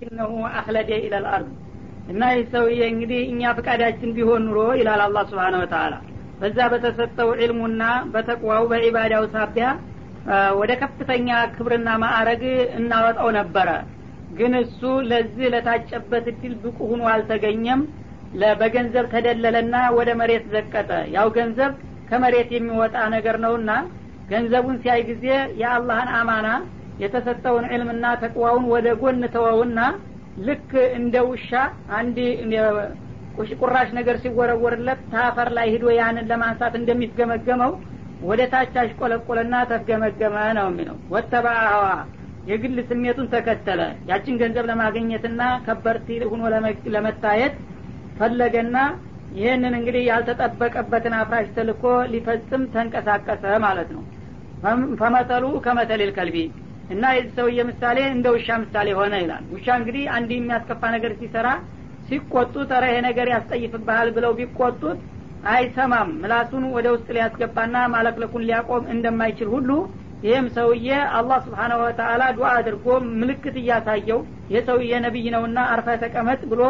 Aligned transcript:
ወላኪነሁ 0.00 0.28
አክለደ 0.50 0.90
ኢለል 0.98 1.26
አርድ። 1.30 1.48
እና 2.08 2.22
ይህ 2.32 2.44
ሰውዬ 2.52 2.78
እንግዲህ 2.92 3.20
እኛ 3.30 3.50
ፍቃዳችን 3.56 4.10
ቢሆን 4.16 4.42
ኑሮ 4.46 4.60
ይላል 4.78 5.00
አላህ 5.06 5.22
ስብሓን 5.30 5.56
ወተላ 5.60 5.94
በዛ 6.40 6.58
በተሰጠው 6.72 7.30
ዕልሙና 7.38 7.82
በተቅዋው 8.12 8.62
በዒባዳው 8.70 9.24
ሳቢያ 9.34 9.66
ወደ 10.60 10.70
ከፍተኛ 10.82 11.28
ክብርና 11.54 11.88
ማዕረግ 12.02 12.42
እናወጣው 12.78 13.28
ነበረ። 13.38 13.68
ግን 14.30 14.52
እሱ 14.62 14.80
ለዚህ 15.10 15.46
ለታጨበት 15.54 16.26
እድል 16.32 16.54
ብቁ 16.64 16.78
ሁኖ 16.90 17.02
አልተገኘም። 17.12 17.82
በገንዘብ 18.60 19.06
ተደለለና 19.14 19.76
ወደ 19.96 20.10
መሬት 20.20 20.44
ዘቀጠ። 20.52 20.90
ያው 21.16 21.28
ገንዘብ 21.36 21.72
ከመሬት 22.10 22.50
የሚወጣ 22.56 22.96
ነገር 23.16 23.38
ነውና 23.44 23.70
ገንዘቡን 24.28 24.76
ሲያይ 24.82 25.00
ጊዜ 25.10 25.24
የአላህን 25.60 26.10
አማና 26.18 26.48
የተሰጠውን 27.00 27.66
ዕልምና 27.74 28.06
ተቅዋውን 28.22 28.64
ወደ 28.72 28.88
ጎን 29.02 29.22
ተወውና 29.34 29.78
ልክ 30.48 30.70
እንደ 30.98 31.16
ውሻ 31.28 31.50
አንድ 31.98 32.18
ቁራሽ 33.60 33.88
ነገር 33.98 34.16
ሲወረወርለት 34.22 35.00
ታፈር 35.12 35.48
ላይ 35.56 35.66
ሂዶ 35.74 35.84
ያንን 35.98 36.28
ለማንሳት 36.30 36.74
እንደሚስገመገመው 36.80 37.72
ወደ 38.22 38.40
ታች 38.52 38.74
አሽቆለቆለና 38.80 39.54
ተፍገመገመ 39.70 40.36
ነው 40.58 40.66
የሚለው። 40.70 40.96
ወተባ 41.14 41.46
የግል 42.50 42.76
ስሜቱን 42.88 43.26
ተከተለ። 43.34 43.80
ያችን 44.10 44.38
ገንዘብ 44.42 44.64
ለማግኘትና 44.70 45.42
ከበርቲ 45.66 46.18
ሁኖ 46.32 46.42
ለመታየት 46.94 47.54
ፈለገና 48.18 48.76
ይህንን 49.38 49.74
እንግዲህ 49.78 50.02
ያልተጠበቀበትን 50.10 51.14
አፍራሽ 51.18 51.48
ተልኮ 51.56 51.82
ሊፈጽም 52.12 52.62
ተንቀሳቀሰ 52.74 53.44
ማለት 53.66 53.90
ነው። 53.96 54.02
ፈመተሉ 55.00 55.44
ከመተሌል 55.66 56.10
ከልቢ 56.16 56.36
እና 56.90 57.04
የዚህ 57.14 57.32
ሰውዬ 57.36 57.60
ምሳሌ 57.68 57.98
እንደ 58.14 58.26
ውሻ 58.34 58.48
ምሳሌ 58.62 58.88
ሆነ 58.98 59.14
ይላል። 59.22 59.44
ውሻ 59.54 59.66
እንግዲህ 59.80 60.04
አንድ 60.16 60.30
የሚያስከፋ 60.34 60.82
ነገር 60.94 61.12
ሲሰራ 61.20 61.48
ሲቆጡት 62.08 62.70
ረ 62.74 62.86
ይሄ 62.88 62.98
ነገር 63.06 63.26
ያስጠይፍብሃል 63.32 64.08
ብለው 64.16 64.32
ቢቆጡት 64.38 65.00
አይሰማም። 65.46 66.08
ምላሱን 66.22 66.64
ወደ 66.76 66.86
ውስጥ 66.94 67.08
ሊያስገባና 67.16 67.76
ማለክለኩን 67.94 68.46
ሊያቆም 68.48 68.88
እንደማይችል 68.94 69.48
ሁሉ 69.54 69.70
ይህም 70.22 70.46
ሰውዬ 70.56 70.88
አላህ 71.18 71.38
ስብሓናሁ 71.44 71.78
ወተአላ 71.84 72.22
ዱዓ 72.36 72.48
አድርጎ 72.56 72.86
ምልክት 73.20 73.54
እያሳየው 73.60 74.20
ይህ 74.50 74.60
ሰውዬ 74.68 74.92
ነቢይ 75.06 75.26
ነውና 75.34 75.58
አርፈ 75.74 75.88
ተቀመጥ 76.02 76.40
ብሎ 76.52 76.62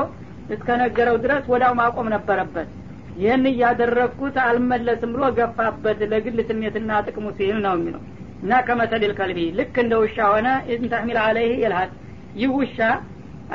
እስከነገረው 0.49 1.17
ድረስ 1.25 1.45
ወዳው 1.53 1.75
ማቆም 1.81 2.09
ነበረበት። 2.15 2.69
ይህን 3.17 3.45
እያደረግኩት 3.51 4.37
አልመለስም 4.45 5.13
ብሎ 5.15 5.25
ገፋበት። 5.39 6.01
ለግል 6.13 6.39
ስሜትና 6.49 7.01
ጥቅሙ 7.07 7.27
ሲል 7.39 7.59
ነው 7.65 7.75
የሚለው 7.77 8.03
እና 8.43 8.53
ከመሰል 8.67 9.13
ከልቢ 9.19 9.41
ልክ 9.59 9.75
እንደ 9.83 9.95
ውሻ 10.03 10.19
ሆነ 10.33 10.49
ኢንተሕሚል 10.75 11.19
አለይህ 11.25 11.55
ይልሃል። 11.63 11.91
ይህ 12.35 12.51
ውሻ 12.59 12.79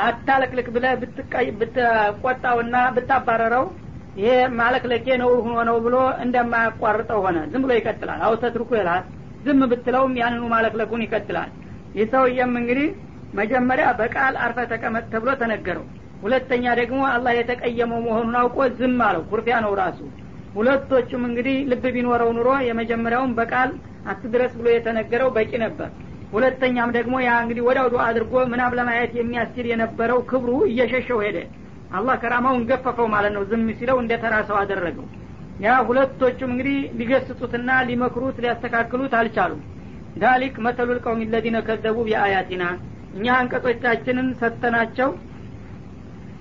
አታለክልክ 0.05 0.67
ብለ 0.75 0.85
ብትቆጣውና 1.59 2.75
ብታባረረው 2.95 3.65
ይሄ 4.17 4.29
ማለክለኬ 4.59 5.07
ነው 5.21 5.29
ሆኖ 5.37 5.55
ነው 5.69 5.77
ብሎ 5.85 5.95
እንደማያቋርጠው 6.25 7.19
ሆነ። 7.25 7.37
ዝም 7.51 7.63
ብሎ 7.65 7.71
ይቀጥላል። 7.77 8.19
አው 8.25 8.33
ተትርኩ 8.43 8.69
ይልሃል። 8.77 9.03
ዝም 9.45 9.61
ብትለውም 9.71 10.13
ያንኑ 10.21 10.43
ማለክለኩን 10.53 11.03
ይቀጥላል። 11.05 11.49
ይህ 11.95 12.07
ሰውየም 12.13 12.53
እንግዲህ 12.61 12.87
መጀመሪያ 13.39 13.87
በቃል 13.99 14.33
አርፈ 14.43 14.59
ተቀመጥ 14.71 15.03
ተብሎ 15.13 15.29
ተነገረው። 15.41 15.85
ሁለተኛ 16.23 16.65
ደግሞ 16.79 16.99
አላህ 17.13 17.33
የተቀየመው 17.37 17.99
መሆኑን 18.05 18.35
አውቆ 18.41 18.57
ዝም 18.77 18.99
አለው። 19.07 19.23
ኩርፊያ 19.31 19.55
ነው 19.65 19.73
ራሱ። 19.81 19.99
ሁለቶቹም 20.55 21.23
እንግዲህ 21.29 21.57
ልብ 21.71 21.83
ቢኖረው 21.95 22.29
ኑሮ 22.37 22.49
የመጀመሪያውን 22.67 23.31
በቃል 23.39 23.71
አትድረስ 24.05 24.53
ብሎ 24.59 24.67
የተነገረው 24.73 25.29
በቂ 25.35 25.51
ነበር። 25.63 25.89
ሁለተኛም 26.33 26.89
ደግሞ 26.97 27.15
ያ 27.23 27.33
እንግዲህ 27.43 27.63
ወዳው 27.67 27.87
ዱዓ 27.93 28.03
አድርጎ 28.09 28.33
ምናብ 28.51 28.73
ለማየት 28.79 29.11
የሚያስችል 29.17 29.67
የነበረው 29.71 30.19
ክብሩ 30.31 30.51
እየሸሸው 30.69 31.19
ሄደ። 31.25 31.37
አላህ 31.91 32.15
ከራማውን 32.21 32.65
ገፈፈው 32.69 33.07
ማለት 33.13 33.33
ነው። 33.35 33.43
ዝም 33.49 33.67
ሲለው 33.79 33.97
እንደ 34.01 34.13
ተራ 34.23 34.35
ሰው 34.49 34.57
አደረገው። 34.61 35.05
ያ 35.59 35.75
ሁለቶቹም 35.87 36.51
እንግዲህ 36.53 36.77
ሊገስጹትና 36.99 37.69
ሊመክሩት 37.89 38.37
ሊያስተካክሉት 38.43 39.13
አልቻሉም። 39.19 39.61
ዳሊክ 40.21 40.55
መተሉ 40.65 40.89
ልቀውም 40.97 41.21
ለዚነ 41.33 41.57
ከዘቡ 41.67 41.97
ቢአያቲና 42.07 42.63
እኛ 43.15 43.27
አንቀጾቻችንን 43.39 44.27
ሰተናቸው 44.39 45.09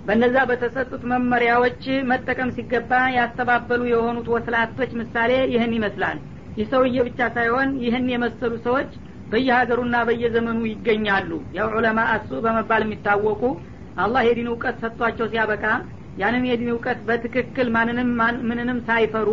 በነዛ 0.06 0.36
በተሰጡት 0.48 1.02
መመሪያዎች 1.12 1.82
መጠቀም 2.10 2.50
ሲገባ 2.56 2.90
ያስተባበሉ 3.16 3.82
የሆኑት 3.90 4.26
ወስላቶች 4.34 4.90
ምሳሌ 5.00 5.32
ይህን 5.52 5.72
ይመስላል 5.78 6.18
ይህ 6.56 6.66
ሰውዬ 6.72 6.96
ብቻ 7.06 7.20
ሳይሆን 7.36 7.70
ይህን 7.84 8.06
የመሰሉ 8.12 8.52
ሰዎች 8.66 8.90
በየሀገሩና 9.30 9.96
በየዘመኑ 10.08 10.60
ይገኛሉ። 10.70 11.30
ያው 11.56 11.68
ዑለማ 11.76 12.00
እሱ 12.16 12.40
በመባል 12.44 12.82
የሚታወቁ 12.84 13.42
አላህ 13.96 14.22
የዲን 14.26 14.48
እውቀት 14.52 14.76
ሰጥቷቸው 14.82 15.26
ሲያበቃ 15.32 15.64
ያንን 16.16 16.44
የዲን 16.48 16.70
እውቀት 16.72 16.98
በትክክል 17.08 17.68
ማንንም 17.76 18.10
ምንንም 18.48 18.78
ሳይፈሩ 18.88 19.28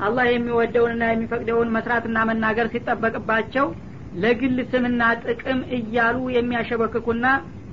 አላህ 0.00 0.26
የሚወደውንና 0.28 1.04
የሚፈቅደውን 1.10 1.72
መስራትና 1.76 2.18
መናገር 2.30 2.66
ሲጠበቅባቸው 2.72 3.66
ለግል 4.12 4.58
ስምና 4.72 5.02
ጥቅም 5.24 5.60
እያሉ 5.76 6.16
የሚያሸበክኩና 6.36 7.26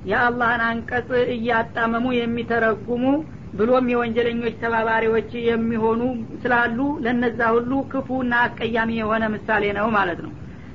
የአላህን 0.04 0.62
አንቀጽ 0.68 1.08
እያጣመሙ 1.34 2.06
የሚተረጉሙ 2.16 3.04
ብሎም 3.52 3.86
የወንጀለኞች 3.92 4.54
ተባባሪዎች 4.62 5.30
የሚሆኑ 5.46 6.02
ስላሉ 6.42 6.78
ለነዛ 7.04 7.40
ሁሉ 7.56 7.72
ክፉና 7.92 8.32
አስቀያሚ 8.44 8.90
የሆነ 8.98 9.24
ምሳሌ 9.34 9.64
ነው 9.78 9.88
ማለት 9.96 10.20
ነው። 10.26 10.32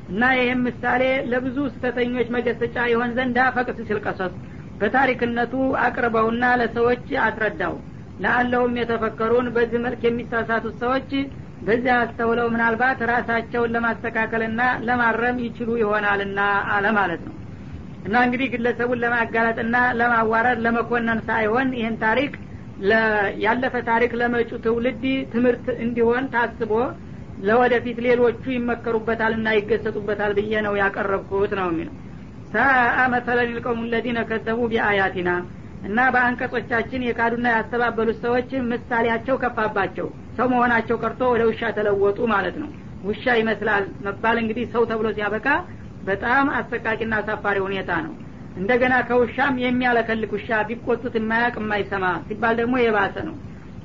እና 0.10 0.24
ይህም 0.38 0.62
ምሳሌ 0.68 1.02
ለብዙ 1.32 1.58
ስተተኞች 1.74 2.28
መገሰጫ 2.36 2.78
የሆን 2.92 3.14
ዘንዳ 3.18 3.48
ፈቅስ 3.56 3.80
ሲል 3.90 4.00
ቀሰስ 4.06 4.36
በታሪክነቱ 4.82 5.54
አቅርበውና 5.86 6.46
ለሰዎች 6.62 7.08
አስረዳው። 7.26 7.76
ለአለውም 8.20 8.78
የተፈከሩን 8.80 9.48
በዚህ 9.56 9.80
መልክ 9.86 10.02
የሚሳሳቱት 10.06 10.76
ሰዎች 10.84 11.10
በዚህ 11.62 11.92
አስተውለው 11.98 12.48
ምናልባት 12.54 13.00
ራሳቸውን 13.12 13.74
ለማስተካከልና 13.76 14.62
ለማረም 14.88 15.38
ይችሉ 15.46 15.70
ይሆናልና 15.82 16.40
አለ 16.74 16.88
ማለት 16.98 17.22
ነው። 17.28 17.36
እና 18.06 18.18
እንግዲህ 18.26 18.48
ግለሰቡን 18.54 19.02
ለማጋለጥና 19.04 19.78
ለማዋረድ 20.00 20.60
ለመኮነን 20.66 21.22
ሳይሆን 21.30 21.70
ይህን 21.80 21.96
ታሪክ 22.04 22.34
ያለፈ 23.44 23.76
ታሪክ 23.88 24.12
ለመጩ 24.20 24.50
ትውልድ 24.66 25.04
ትምህርት 25.34 25.68
እንዲሆን 25.84 26.26
ታስቦ 26.34 26.72
ለወደፊት 27.40 27.98
ሌሎቹ 28.06 28.44
ይመከሩበታልና 28.54 29.48
ይገሰጡበታል 29.58 30.32
ብዬ 30.38 30.62
ነው 30.66 30.74
ያቀረብኩት 30.82 31.52
ነው 31.60 31.68
የሚለው። 31.72 31.96
ሳአ 32.52 33.06
መሰለን 33.14 33.54
ልቀውም 33.56 33.82
ለዚነ 33.92 34.20
ከዘቡ 34.30 34.60
ቢአያቲና 34.72 35.30
እና 35.88 35.98
በአንቀጾቻችን 36.14 37.06
የካዱና 37.08 37.48
ያስተባበሉት 37.56 38.18
ሰዎች 38.24 38.50
ምሳሌያቸው 38.72 39.36
ከፋባቸው። 39.44 40.08
ሰው 40.38 40.48
መሆናቸው 40.54 40.98
ቀርቶ 41.04 41.22
ወደ 41.34 41.44
ውሻ 41.50 41.72
ተለወጡ 41.78 42.20
ማለት 42.34 42.56
ነው። 42.64 42.70
ውሻ 43.04 43.26
ይመስላል 43.42 43.84
መባል 44.06 44.38
እንግዲህ 44.42 44.66
ሰው 44.74 44.86
ተብሎ 44.92 45.08
ሲያበቃ 45.18 45.48
በጣም 46.04 46.46
አሰቃቂና 46.58 47.14
አሳፋሪ 47.22 47.58
ሁኔታ 47.66 47.92
ነው 48.06 48.14
እንደገና 48.58 48.94
ከውሻም 49.08 49.56
የሚያለከልክ 49.64 50.32
ውሻ 50.36 50.60
ቢቆጡት 50.70 51.16
የማያቅ 51.20 51.56
የማይሰማ 51.62 52.06
ሲባል 52.28 52.56
ደግሞ 52.62 52.76
የባሰ 52.82 53.16
ነው። 53.28 53.36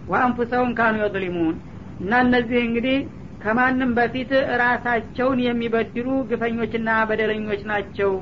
ወአንፉሰውም 0.08 0.70
ካኑ 0.78 0.94
የظሊሙን 1.02 1.56
እና 2.00 2.12
እነዚህ 2.26 2.60
እንግዲህ 2.68 2.96
ከማንም 3.42 3.90
በፊት 3.96 4.30
ራሳቸውን 4.62 5.38
የሚበድሉ 5.44 6.08
ግፈኞችና 6.30 6.90
በደለኞች 7.08 7.62
ናቸው 7.70 8.12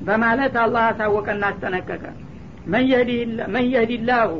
በማለት 0.00 0.54
አላህ 0.64 0.82
አሳወቀና 0.90 1.44
አስጠነቀቀ። 1.50 2.04
من 3.52 3.66
يهد 3.72 4.01
الله 4.01 4.30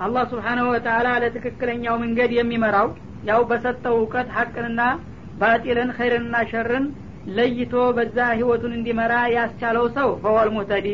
አላህ 0.00 0.24
سبحانه 0.32 0.66
وتعالى 0.72 1.08
ለትክክለኛው 1.22 1.94
መንገድ 2.02 2.30
የሚመራው 2.36 2.88
ያው 3.28 3.42
በሰጠው 3.50 3.94
እውቀት 4.00 4.28
ሀቅንና 4.36 4.80
ባጢልን 5.40 5.90
ኸይርንና 5.96 6.36
ሸርን 6.50 6.84
ለይቶ 7.28 7.74
በዛ 7.96 8.18
ህይወቱን 8.34 8.74
እንዲመራ 8.76 9.14
ያስቻለው 9.36 9.86
ሰው 9.96 10.08
فهو 10.22 10.50
المهتدي 10.56 10.88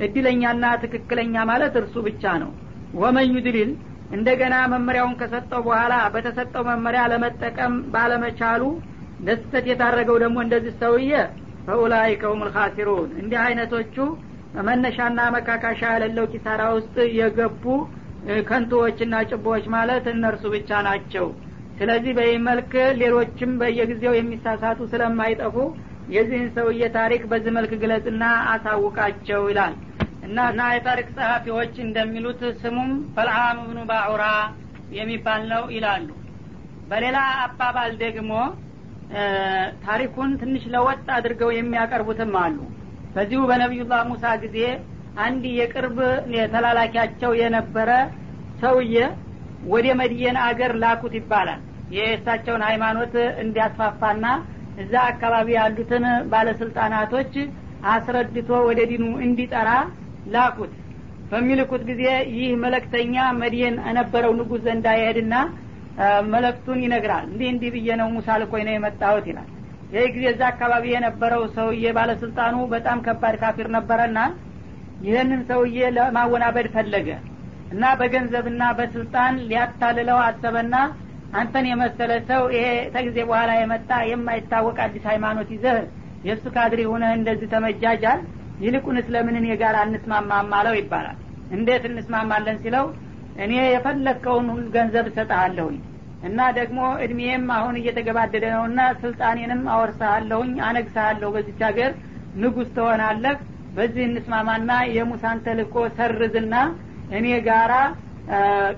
እድለኛና 0.00 0.64
ትክክለኛ 0.82 1.34
ማለት 1.50 1.74
እርሱ 1.80 1.94
ብቻ 2.06 2.32
ነው። 2.42 2.50
ومن 2.94 3.28
يضلل 3.36 3.70
እንደገና 4.10 4.54
መመሪያውን 4.72 5.14
ከሰጠው 5.20 5.60
በኋላ 5.66 5.94
በተሰጠው 6.14 6.62
መመሪያ 6.70 7.02
ለመጠቀም 7.12 7.74
ባለመቻሉ 7.94 8.62
ለስተት 9.20 9.64
የታረገው 9.70 10.16
ደግሞ 10.24 10.36
እንደዚህ 10.44 10.74
ሰውዬ 10.82 11.12
ፈኡላይከ 11.66 12.22
ሁም 12.32 12.42
ልካሲሩን 12.46 13.10
እንዲህ 13.20 13.38
አይነቶቹ 13.44 13.96
መነሻና 14.66 15.20
መካካሻ 15.34 15.82
የሌለው 15.94 16.26
ኪሳራ 16.32 16.62
ውስጥ 16.76 16.96
የገቡ 17.18 17.64
ከንቶዎችና 18.48 19.14
ጭቦዎች 19.30 19.64
ማለት 19.74 20.04
እነርሱ 20.12 20.44
ብቻ 20.54 20.80
ናቸው። 20.86 21.26
ስለዚህ 21.78 22.12
በይህ 22.18 22.36
መልክ 22.46 22.72
ሌሎችም 23.00 23.52
በየጊዜው 23.60 24.12
የሚሳሳቱ 24.16 24.80
ስለማይጠፉ 24.92 25.56
የዚህን 26.08 26.48
ሰውዬ 26.56 26.82
ታሪክ 26.96 27.22
በዚህ 27.30 27.52
መልክ 27.56 27.72
ግለጽና 27.82 28.22
አሳውቃቸው 28.52 29.42
ይላል 29.50 29.74
እና 30.24 30.38
እና 30.52 30.62
የታሪክ 30.74 31.08
ጸሐፊዎች 31.16 31.74
እንደሚሉት 31.84 32.42
ስሙም 32.60 32.92
በልዓም 33.16 33.58
ብኑ 33.66 33.80
ባዑራ 33.90 34.24
የሚባል 34.94 35.42
ነው 35.52 35.64
ይላሉ። 35.74 36.08
በሌላ 36.88 37.18
አባባል 37.44 37.92
ደግሞ 38.02 38.32
ታሪኩን 39.84 40.30
ትንሽ 40.40 40.62
ለወጥ 40.74 41.04
አድርገው 41.16 41.50
የሚያቀርቡትም 41.54 42.32
አሉ። 42.42 42.56
በዚሁ 43.14 43.40
በነቢዩላህ 43.50 44.00
ሙሳ 44.10 44.24
ጊዜ 44.44 44.58
አንድ 45.24 45.44
የቅርብ 45.58 45.98
ተላላኪያቸው 46.54 47.32
የነበረ 47.40 47.90
ሰውዬ 48.62 48.96
ወደ 49.66 49.86
መድየን 50.00 50.38
አገር 50.46 50.72
ላኩት 50.82 51.14
ይባላል። 51.18 51.60
የእሳቸውን 51.94 52.62
ሃይማኖት 52.68 53.14
እንዲያስፋፋና 53.42 54.26
እዛ 54.82 54.94
አካባቢ 55.10 55.48
ያሉትን 55.58 56.04
ባለስልጣናቶች 56.32 57.34
አስረድቶ 57.92 58.50
ወደ 58.68 58.80
ዲኑ 58.90 59.04
እንዲጠራ 59.26 59.70
ላኩት። 60.26 60.72
በሚልኩት 61.30 61.82
ጊዜ 61.88 62.02
ይህ 62.34 62.50
መለክተኛ 62.64 63.14
መድየን 63.38 63.76
የነበረው 63.86 64.32
ንጉሥ 64.38 64.60
ዘንዳ 64.66 64.86
ይሄድና 64.98 65.34
መለክቱን 66.30 66.78
ይነግራል። 66.84 67.24
እንዲህ 67.28 67.48
እንዲህ 67.52 67.70
ብዬ 67.74 67.88
ነው 68.00 68.08
ሙሳ 68.14 68.28
ልኮኝ 68.42 68.62
ነው 68.68 68.74
የመጣሁት 68.76 69.26
ይላል። 69.30 69.48
ይህ 69.94 70.06
ጊዜ 70.14 70.24
እዛ 70.32 70.42
አካባቢ 70.52 70.84
የነበረው 70.92 71.42
ሰውዬ 71.56 71.84
ባለስልጣኑ 71.96 72.54
በጣም 72.72 72.98
ከባድ 73.06 73.34
ካፊር 73.42 73.68
ነበረና 73.76 74.18
ይህንን 75.06 75.40
ሰውዬ 75.48 75.78
ለማወናበድ 75.96 76.68
ፈለገ 76.74 77.08
እና 77.72 77.84
በገንዘብና 78.00 78.62
በስልጣን 78.78 79.34
ሊያታልለው 79.48 80.18
አሰበና 80.26 80.74
አንተን 81.32 81.66
የመሰለ 81.70 82.12
ሰው 82.28 82.42
ይሄ 82.54 82.64
ተጊዜ 82.94 83.18
በኋላ 83.28 83.52
የመጣ 83.58 83.90
የማይታወቅ 84.10 84.76
አዲስ 84.84 85.04
ሃይማኖት 85.10 85.48
ይዘህ 85.54 85.78
የእሱ 86.24 86.44
ካድሪ 86.54 86.82
ሁነህ 86.90 87.12
እንደዚህ 87.18 87.48
ተመጃጃል 87.54 88.20
ይልቁንስ 88.62 89.06
ለምን 89.14 89.36
እኔ 89.40 89.48
ጋር 89.62 89.74
አንስማማም 89.80 90.52
አለው 90.58 90.74
ይባላል። 90.78 91.18
እንዴት 91.50 91.84
እንስማማለን 91.88 92.56
ሲለው 92.62 92.86
እኔ 93.44 93.52
የፈለግከውን 93.66 94.46
ሁሉ 94.52 94.64
ገንዘብ 94.74 95.06
እሰጠሃለሁኝ 95.10 95.78
እና 96.28 96.40
ደግሞ 96.58 96.80
እድሜም 97.04 97.46
አሁን 97.56 97.74
እየተገባደደ 97.80 98.44
ነውና 98.54 98.80
ስልጣኔንም 99.02 99.62
አወርሰሃለሁኝ 99.74 100.52
አነግሰሃለሁ 100.68 101.28
በዚች 101.34 101.60
ሀገር 101.68 101.90
ንጉስ 102.36 102.68
ትሆናለህ። 102.76 103.36
በዚህ 103.76 104.02
እንስማማና 104.08 104.70
የሙሳን 104.96 105.38
ተልኮ 105.46 105.74
ሰርዝና 105.96 106.54
እኔ 107.16 107.26
ጋራ 107.48 107.72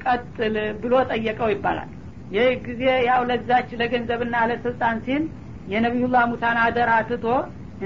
ቀጥል 0.04 0.54
ብሎ 0.82 0.94
ጠየቀው 1.10 1.50
ይባላል። 1.54 1.90
ይህ 2.34 2.48
ጊዜ 2.66 2.82
ያው 3.08 3.20
ለዛች 3.28 3.68
ለገንዘብና 3.80 4.36
ለስልጣን 4.50 4.96
ሲል 5.06 5.24
የነቢዩላህ 5.72 6.24
ሙሳን 6.32 6.56
አደራ 6.64 6.90
ትቶ 7.10 7.26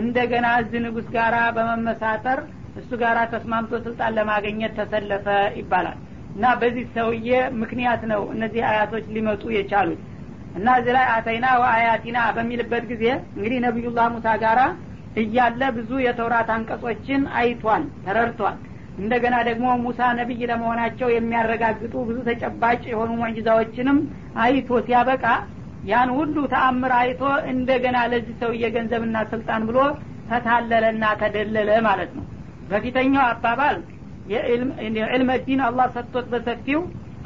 እንደገና 0.01 0.47
እዚህ 0.61 0.81
ንጉስ 0.85 1.07
ጋራ 1.15 1.37
በመመሳጠር 1.57 2.41
እሱ 2.81 2.91
ጋራ 3.03 3.19
ተስማምቶ 3.33 3.73
ስልጣን 3.87 4.15
ለማግኘት 4.19 4.73
ተሰለፈ 4.79 5.27
ይባላል። 5.59 5.99
እና 6.35 6.53
በዚህ 6.61 6.85
ሰውዬ 6.97 7.31
ምክንያት 7.63 8.03
ነው 8.13 8.23
እነዚህ 8.35 8.63
አያቶች 8.69 9.07
ሊመጡ 9.15 9.43
የቻሉት። 9.57 10.01
እና 10.57 10.69
እዚህ 10.81 10.93
ላይ 10.97 11.07
አተይና 11.15 11.47
ወአያቲና 11.63 12.19
በሚልበት 12.37 12.85
ጊዜ 12.93 13.05
እንግዲህ 13.35 13.59
ነቢዩላህ 13.67 14.07
ሙሳ 14.15 14.29
ጋራ 14.45 14.61
እያለ 15.21 15.63
ብዙ 15.77 15.91
የተውራት 16.07 16.51
አንቀጾችን 16.57 17.23
አይቷል 17.41 17.85
ተረድቷል። 18.05 18.59
እንደገና 18.99 19.37
ደግሞ 19.49 19.67
ሙሳ 19.85 20.01
ነቢይ 20.19 20.43
ለመሆናቸው 20.51 21.09
የሚያረጋግጡ 21.15 21.95
ብዙ 22.09 22.19
ተጨባጭ 22.29 22.83
የሆኑ 22.91 23.11
ሙዕጂዛዎችንም 23.21 23.99
አይቶ 24.43 24.71
ሲያበቃ 24.87 25.25
ያን 25.89 26.11
ሁሉ 26.17 26.37
ተአምር 26.53 26.93
አይቶ 26.99 27.21
እንደገና 27.53 27.99
ለዚህ 28.13 28.35
ሰውዬ 28.41 28.65
ገንዘብና 28.75 29.17
ስልጣን 29.31 29.63
ብሎ 29.69 29.79
ተታለለና 30.31 31.05
ተደለለ 31.21 31.71
ማለት 31.87 32.11
ነው። 32.19 32.25
በፊተኛው 32.71 33.25
አባባል 33.29 33.79
የዕልመ 34.97 35.31
ዲን 35.47 35.61
አላህ 35.69 35.87
ሰጥቶት 35.95 36.27
በሰፊው 36.33 36.81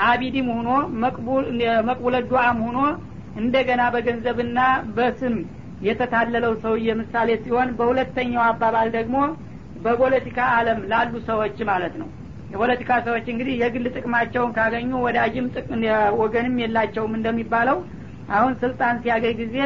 አቢዲም 0.04 0.46
ሆኖ 0.54 0.70
መቅቡለ 1.88 2.14
ዱዓም 2.30 2.60
ሆኖ 2.66 2.78
እንደገና 3.40 3.82
በገንዘብና 3.94 4.58
በስም 4.96 5.34
የተታለለው 5.86 6.52
ሰውዬ 6.64 6.88
ምሳሌ 7.00 7.30
ሲሆን 7.44 7.70
በሁለተኛው 7.78 8.42
አባባል 8.50 8.88
ደግሞ 8.96 9.16
በፖለቲካ 9.84 10.38
አለም 10.58 10.78
ላሉ 10.92 11.14
ሰዎች 11.28 11.56
ማለት 11.70 11.94
ነው። 12.02 12.08
የፖለቲካ 12.52 12.90
ሰዎች 13.06 13.26
እንግዲህ 13.32 13.54
የግል 13.62 13.86
ጥቅማቸውን 13.94 14.54
ካገኙ 14.56 14.90
ወዳጅም 15.06 15.46
ወገንም 16.20 16.56
የላቸውም 16.62 17.14
እንደሚባለው 17.18 17.78
አሁን 18.30 18.52
ስልጣን 18.62 18.94
ሲያገኝ 19.02 19.34
ጊዜ 19.40 19.56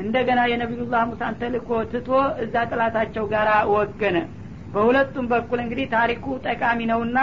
እንደገና 0.00 0.40
የነቢዩላህ 0.50 1.02
ሙሳን 1.10 1.34
ተልኮ 1.40 1.70
ትቶ 1.92 2.08
እዛ 2.44 2.54
ጥላታቸው 2.70 3.24
ጋር 3.32 3.48
ወገነ። 3.72 4.18
በሁለቱም 4.74 5.26
በኩል 5.32 5.58
እንግዲህ 5.64 5.86
ታሪኩ 5.94 6.24
ጠቃሚ 6.46 6.80
ነውና 6.90 7.18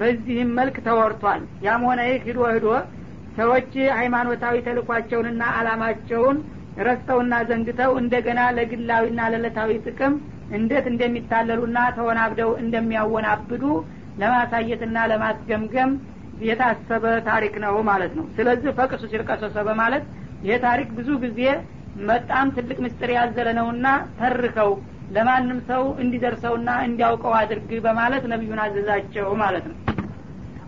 በዚህም 0.00 0.50
መልክ 0.58 0.76
ተወርቷል። 0.86 1.42
ያም 1.66 1.82
ሆነ 1.88 2.00
ይህ 2.08 2.20
ሂዶ 2.28 2.40
ሂዶ 2.52 2.66
ሰዎች 3.36 3.70
ሃይማኖታዊ 3.98 4.56
ተልኳቸውንና 4.66 5.42
አላማቸውን 5.58 6.36
ረስተውና 6.80 7.34
ዘንግተው 7.48 7.90
እንደገና 8.00 8.40
ለግላዊና 8.56 9.20
ለለታዊ 9.32 9.70
ጥቅም 9.86 10.14
እንዴት 10.58 10.86
እንደሚታለሉና 10.92 11.78
ተወናብደው 11.96 12.50
እንደሚያወናብዱ 12.62 13.64
ለማሳየትና 14.20 14.96
ለማስገምገም 15.12 15.90
የታሰበ 16.42 17.04
ታሪክ 17.28 17.54
ነው 17.64 17.74
ማለት 17.88 18.12
ነው። 18.18 18.26
ስለዚህ 18.36 18.70
ፈቅሱ 18.78 19.02
ሲርቀሰሰ 19.12 19.56
በማለት 19.68 20.04
ይህ 20.47 20.57
ታሪክ 20.65 20.89
ብዙ 20.97 21.09
ጊዜ 21.25 21.41
በጣም 22.09 22.47
ትልቅ 22.55 22.77
ምስጢር 22.85 23.11
ያዘለ 23.17 23.49
ነውና 23.59 23.87
ተርከው 24.19 24.71
ለማንም 25.15 25.59
ሰው 25.69 25.83
እንዲደርሰውና 26.03 26.69
እንዲያውቀው 26.87 27.33
አድርግ 27.41 27.71
በማለት 27.87 28.23
ነቢዩን 28.33 28.63
አዘዛቸው 28.67 29.29
ማለት 29.43 29.67
ነው 29.71 29.77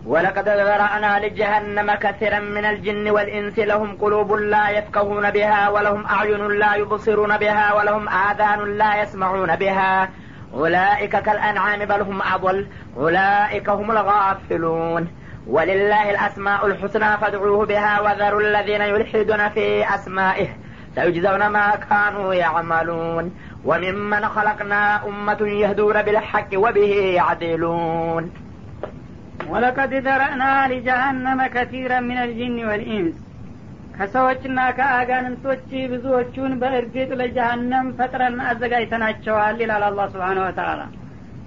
ولقد 0.06 0.48
ذرأنا 0.60 1.12
لجهنم 1.24 1.88
كثيرا 2.04 2.40
من 2.56 2.64
الجن 2.64 3.10
والإنس 3.10 3.56
لهم 3.70 3.96
قلوب 4.02 4.30
لا 4.54 4.68
يفقهون 4.68 5.30
بها 5.30 5.68
ولهم 5.68 6.06
أعين 6.06 6.42
لا 6.62 6.74
يبصرون 6.74 7.32
بها 7.36 7.66
ولهم 7.72 8.04
آذان 8.08 8.60
لا 8.80 9.02
يسمعون 9.02 9.56
بها 9.56 9.92
أولئك 10.54 11.14
كالأنعام 11.16 11.80
بل 11.84 12.00
هم 12.00 12.18
أضل 12.34 12.58
أولئك 12.96 13.68
هم 13.70 13.90
الغافلون 13.90 15.02
ولله 15.46 16.10
الأسماء 16.10 16.66
الحسنى 16.66 17.16
فادعوه 17.16 17.66
بها 17.66 18.00
وذروا 18.00 18.40
الذين 18.40 18.82
يلحدون 18.82 19.48
في 19.48 19.94
أسمائه 19.94 20.48
سيجزون 20.94 21.46
ما 21.48 21.66
كانوا 21.90 22.34
يعملون 22.34 23.24
وممن 23.64 24.22
خلقنا 24.26 24.82
أمة 25.08 25.40
يهدون 25.62 26.02
بالحق 26.02 26.50
وبه 26.54 26.92
يعدلون 27.18 28.24
ወለቀድ 29.52 29.92
ዘረእና 30.06 30.44
ሊጀሃነመ 30.70 31.40
ከቲረ 31.54 31.92
ምን 32.06 32.18
አልጅን 32.22 32.56
ወልኢንስ 32.70 33.16
ከሰዎችና 33.96 34.58
ከአጋንንቶች 34.78 35.62
ብዙዎቹን 35.92 36.52
በእርግጥ 36.62 37.10
ለጀሃነም 37.20 37.86
ፈጥረን 37.98 38.36
አዘጋጅተናቸዋል 38.50 39.56
ይላል 39.64 39.84
አላ 39.88 40.00
ስብሓን 40.14 40.40
ወተላ 40.44 40.80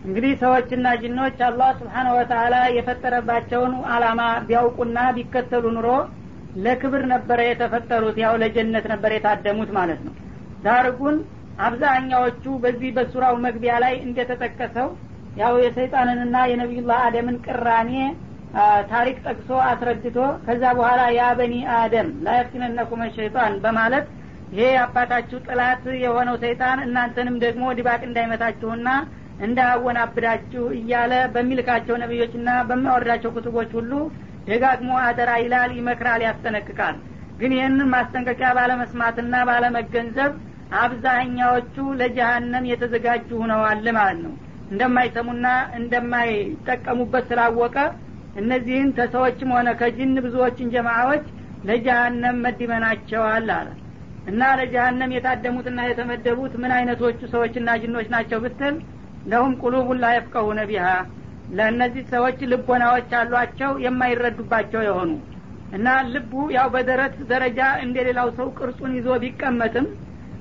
እንግዲህ 0.04 0.32
ሰዎችና 0.42 0.86
ጅኖች 1.02 1.38
አላህ 1.46 1.70
ስብሓን 1.78 2.08
ወተላ 2.16 2.56
የፈጠረባቸውን 2.76 3.72
አላማ 3.94 4.20
ቢያውቁና 4.48 4.98
ቢከተሉ 5.16 5.64
ኑሮ 5.76 5.88
ለክብር 6.56 7.02
ነበረ 7.12 7.40
የተፈጠሩት 7.46 8.18
ያው 8.24 8.34
ለጀነት 8.42 8.84
ነበር 8.92 9.12
የታደሙት 9.14 9.70
ማለት 9.78 10.00
ነው። 10.06 10.14
ዳር 10.64 10.86
ግን 11.00 11.16
አብዛኛዎቹ 11.66 12.44
በዚህ 12.62 12.90
በሱራው 12.96 13.34
መግቢያ 13.46 13.74
ላይ 13.84 13.94
እንደተጠቀሰው 14.06 14.88
ያው 15.36 15.54
የሰይጣንንና 15.64 16.36
የነቢዩላህ 16.50 17.00
አደምን 17.06 17.36
ቅራኔ 17.46 17.92
ታሪክ 18.90 19.16
ጠቅሶ 19.26 19.50
አስረድቶ 19.70 20.18
ከዛ 20.46 20.62
በኋላ 20.78 21.00
ያ 21.16 21.24
አደም 21.78 22.08
ላያፍትነነኩም 22.26 23.02
ሸይጣን 23.16 23.54
በማለት 23.64 24.06
ይሄ 24.52 24.66
አባታችሁ 24.82 25.38
ጥላት 25.46 25.84
የሆነው 26.02 26.36
ሰይጣን 26.44 26.78
እናንተንም 26.86 27.36
ደግሞ 27.44 27.64
ድባቅ 27.78 28.00
እንዳይመታችሁና 28.08 28.88
እንዳያወናብዳችሁ 29.38 30.64
እያለ 30.76 31.12
በሚልካቸው 31.34 31.96
ነቢዮችና 32.02 32.48
በሚያወርዳቸው 32.68 33.32
ኩቱቦች 33.36 33.70
ሁሉ 33.78 33.92
ደጋግሞ 34.46 34.90
አደራ 35.04 35.30
ይላል 35.42 35.70
ይመክራል 35.78 36.20
ያስጠነቅቃል። 36.26 36.96
ግን 37.40 37.52
ይህንን 37.56 37.90
ማስጠንቀቂያ 37.94 38.50
ባለመስማትና 38.58 39.34
ባለመገንዘብ 39.48 40.32
አብዛኛዎቹ 40.80 41.74
ለጀሀነም 42.00 42.64
የተዘጋጁ 42.70 43.28
ሁነዋል 43.42 43.86
ማለት 43.98 44.20
ነው። 44.24 44.34
እንደማይሰሙና 44.70 45.46
እንደማይጠቀሙበት 45.78 47.24
ስላወቀ 47.30 47.76
እነዚህን 48.36 48.88
ከሰዎችም 48.96 49.52
ሆነ 49.56 49.68
ከጅን 49.80 50.16
ብዙዎችን 50.24 50.72
ጀማዎች 50.74 51.26
ለጀሀነም 51.64 52.40
መድበናቸዋል 52.44 53.48
አለ። 53.50 53.68
እና 54.26 54.42
ለጀሀነም 54.58 55.14
የታደሙትና 55.14 55.80
የተመደቡት 55.88 56.54
ምን 56.62 56.72
አይነቶቹ 56.76 57.20
ሰዎችና 57.34 57.76
ጅኖች 57.82 58.08
ናቸው 58.14 58.38
ብትል 58.44 58.76
ለሁም 59.26 59.52
ቁሉቡን 59.62 60.00
ላ 60.02 60.08
የፍቀሁነ 60.14 60.60
ቢሃ 60.70 60.86
ለእነዚህ 61.48 62.04
ሰዎች 62.12 62.38
ልቦናዎች 62.52 63.10
አሏቸው 63.18 63.72
የማይረዱባቸው 63.84 64.80
የሆኑ 64.86 65.10
እና 65.72 65.86
ልቡ 66.12 66.32
ያው 66.56 66.68
በደረት 66.74 67.14
ደረጃ 67.30 67.60
እንደ 67.84 67.96
ሌላው 68.08 68.28
ሰው 68.38 68.48
ቅርጹን 68.58 68.92
ይዞ 68.98 69.08
ቢቀመጥም 69.24 69.86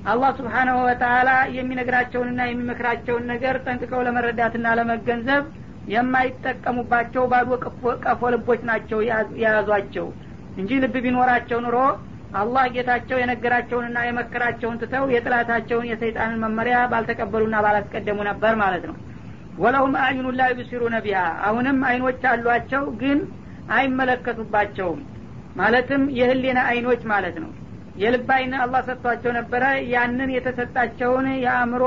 አላህ 0.04 0.30
ስብሓናሁ 0.38 0.76
ወተላ 0.88 1.28
የሚነግራቸውንና 1.56 2.40
የሚመክራቸውን 2.46 3.24
ነገር 3.32 3.54
ጠንቅቀው 3.64 4.02
ለመረዳትና 4.06 4.74
ለመገንዘብ 4.78 5.44
የማይጠቀሙባቸው 5.86 7.24
ባዶ 7.32 7.50
ቀፎ 8.04 8.22
ልቦች 8.34 8.60
ናቸው 8.70 8.98
የያዟቸው። 9.40 10.06
እንጂ 10.56 10.70
ልብ 10.84 10.94
ቢኖራቸው 11.04 11.58
ኑሮ 11.64 11.78
አላህ 12.36 12.64
ጌታቸው 12.74 13.18
የነገራቸውንና 13.20 13.98
የመከራቸውን 14.06 14.78
ትተው 14.80 15.04
የጥላታቸውን 15.12 15.88
የሰይጣንን 15.90 16.40
መመሪያ 16.44 16.78
ባልተቀበሉና 16.92 17.56
ባላስቀደሙ 17.64 18.18
ነበር 18.30 18.54
ማለት 18.62 18.84
ነው። 18.90 18.96
ወለሁም 19.58 19.94
አዕዩኑ 20.00 20.28
ላ 20.38 20.48
ዩብሲሩነ 20.52 20.96
ቢሃ። 21.04 21.20
አሁንም 21.46 21.78
አይኖች 21.90 22.24
አሏቸው 22.32 22.82
ግን 23.02 23.20
አይመለከቱባቸውም። 23.76 25.00
ማለትም 25.56 26.02
የህሊና 26.18 26.60
አይኖች 26.70 27.02
ማለት 27.12 27.36
ነው። 27.44 27.50
የልብ 27.96 28.28
አይን 28.34 28.52
አላህ 28.62 28.80
ሰጥቷቸው 28.88 29.32
ነበረ። 29.38 29.62
ያንን 29.92 30.30
የተሰጣቸውን 30.34 31.26
የአእምሮ 31.44 31.84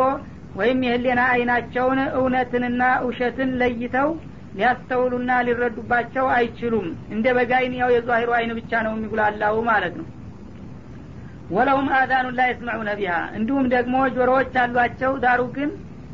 ወይም 0.55 0.79
የህሊና 0.85 1.21
አይናቸውን 1.33 1.99
እውነትንና 2.19 2.83
ውሸትን 3.05 3.51
ለይተው 3.61 4.09
ሊያስተውሉና 4.55 5.31
ሊረዱባቸው 5.47 6.25
አይችሉም። 6.37 6.87
እንደ 7.13 7.25
በጋይን 7.37 7.75
ያው 7.81 7.91
የዛሂሩ 7.95 8.31
አይን 8.37 8.53
ብቻ 8.59 8.81
ነው 8.85 8.93
የሚጉላላው 8.95 9.57
ማለት 9.69 9.93
ነው 9.99 10.07
ወለሁም 11.49 11.87
አዛኑን 11.97 12.35
ላ 12.37 12.43
የስመዑነ 12.47 12.89
ቢሃ። 12.99 13.13
እንዲሁም 13.37 13.67
ደግሞ 13.73 13.95
ጆሮዎች 14.15 14.55
አሏቸው 14.63 15.13
ዳሩ 15.23 15.41
ግን 15.55 15.69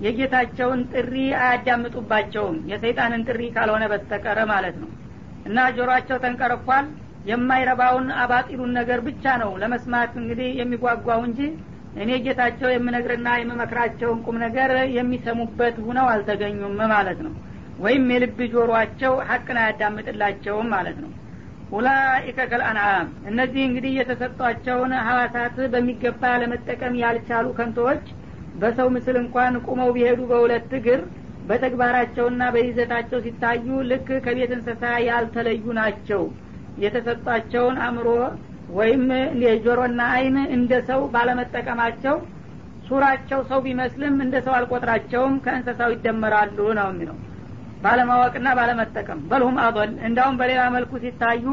የጌታቸውን 0.05 0.79
ጥሪ 0.93 1.13
አያዳምጡባቸውም 1.41 2.57
የሰይጣንን 2.71 3.25
ጥሪ 3.27 3.41
ካልሆነ 3.55 3.83
በስተቀረ 3.91 4.39
ማለት 4.51 4.75
ነው። 4.81 4.89
እና 5.45 5.67
ጆሮአቸው 5.77 6.17
ተንቀረኳል። 6.23 6.85
የማይረባውን 7.29 8.07
አባጢሉን 8.21 8.71
ነገር 8.77 8.99
ብቻ 9.07 9.23
ነው 9.41 9.51
ለመስማት 9.61 10.11
እንግዲህ 10.21 10.49
የሚጓጓው 10.59 11.21
እንጂ 11.27 11.39
እኔ 11.95 12.11
ጌታቸው 12.25 12.69
የምነግርና 12.71 13.27
የምመክራቸውን 13.39 14.19
ቁም 14.25 14.37
ነገር 14.43 14.71
የሚሰሙበት 14.97 15.75
ሁነው 15.85 16.07
አልተገኙም 16.13 16.75
ማለት 16.93 17.19
ነው። 17.25 17.33
ወይም 17.79 18.03
የልብ 18.13 18.39
ጆሮአቸው 18.53 19.13
ሀቅን 19.29 19.57
አያዳምጥላቸውም 19.61 20.67
ማለት 20.75 20.97
ነው 21.03 21.11
ኡላኢከ 21.71 22.39
ከልአንዓም። 22.49 23.07
እነዚህ 23.29 23.61
እንግዲህ 23.65 23.93
የተሰጧቸውን 23.97 24.91
ሀዋሳት 25.07 25.55
በሚገባ 25.73 26.23
ለመጠቀም 26.41 26.99
ያልቻሉ 27.01 27.45
ከንቶዎች 27.57 28.05
በሰው 28.55 28.87
ምስል 28.95 29.15
እንኳን 29.21 29.53
ቁመው 29.65 29.89
ቢሄዱ 29.95 30.19
በሁለት 30.29 30.71
እግር 30.77 31.01
በተግባራቸውና 31.43 32.43
በይዘታቸው 32.53 33.19
ሲታዩ 33.25 33.65
ልክ 33.89 34.07
ከቤት 34.25 34.51
እንስሳ 34.55 34.83
ያልተለዩ 35.07 35.65
ናቸው። 35.79 36.21
የተሰጧቸውን 36.77 37.75
አእምሮ 37.83 38.07
ወይም 38.69 39.03
የጆሮና 39.43 40.01
አይን 40.15 40.37
እንደ 40.55 40.73
ሰው 40.87 41.01
ባለመጠቀማቸው 41.13 42.15
ሱራቸው 42.87 43.39
ሰው 43.49 43.59
ቢመስልም 43.65 44.15
እንደ 44.25 44.35
ሰው 44.45 44.53
አልቆጥራቸውም። 44.57 45.35
ከእንስሳው 45.45 45.93
ይደመራሉ 45.95 46.57
ነው 46.79 46.89
የሚለው 46.91 47.17
ባለማወቅና 47.85 48.47
ባለመጠቀም። 48.57 49.19
በልሁም 49.29 49.57
አበል 49.63 49.91
እንዳውም 50.07 50.37
በሌላ 50.39 50.61
መልኩ 50.75 50.91
ሲታዩ 51.03 51.45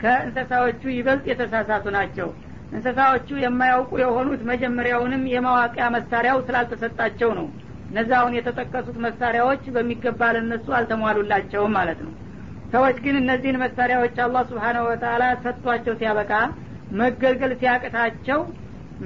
ከእንስሳዎቹ 0.00 0.82
ይበልጥ 0.94 1.24
የተሳሳቱ 1.30 1.86
ናቸው። 1.96 2.28
እንስሳዎቹ 2.72 3.28
የማያውቁ 3.42 3.92
የሆኑት 4.02 4.40
መጀመሪያውንም 4.50 5.22
የማዋቂያ 5.32 5.86
መሳሪያው 5.96 6.38
ስላልተሰጣቸው 6.46 7.30
ነው። 7.38 7.46
እነዚ 7.90 8.10
አሁን 8.18 8.36
የተጠቀሱት 8.36 8.96
መሳሪያዎች 9.04 9.64
በሚገባ 9.74 10.30
ለነሱ 10.36 10.66
አልተሟሉላቸውም 10.78 11.74
ማለት 11.78 11.98
ነው። 12.06 12.12
ሰዎች 12.72 12.96
ግን 13.04 13.16
እነዚህን 13.20 13.60
መሳሪያዎች 13.64 14.16
አላህ 14.24 14.42
ስብሓነሁ 14.50 14.84
ወተላ 14.88 15.24
ሰጥቷቸው 15.44 15.94
ሲያበቃ 16.00 16.32
መገልገል 17.00 17.52
ሲያቅታቸው 17.60 18.40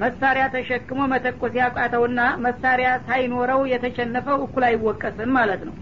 መሳሪያ 0.01 0.43
ተሸክሞ 0.55 0.99
መተኮስ 1.13 1.53
ያቃተውና 1.59 2.21
መሳሪያ 2.45 2.89
ሳይኖረው 3.07 3.61
የተሸነፈው 3.73 4.37
እኩል 4.45 4.63
አይወቀስም 4.67 5.31
ማለት 5.37 5.61
ነው 5.67 5.75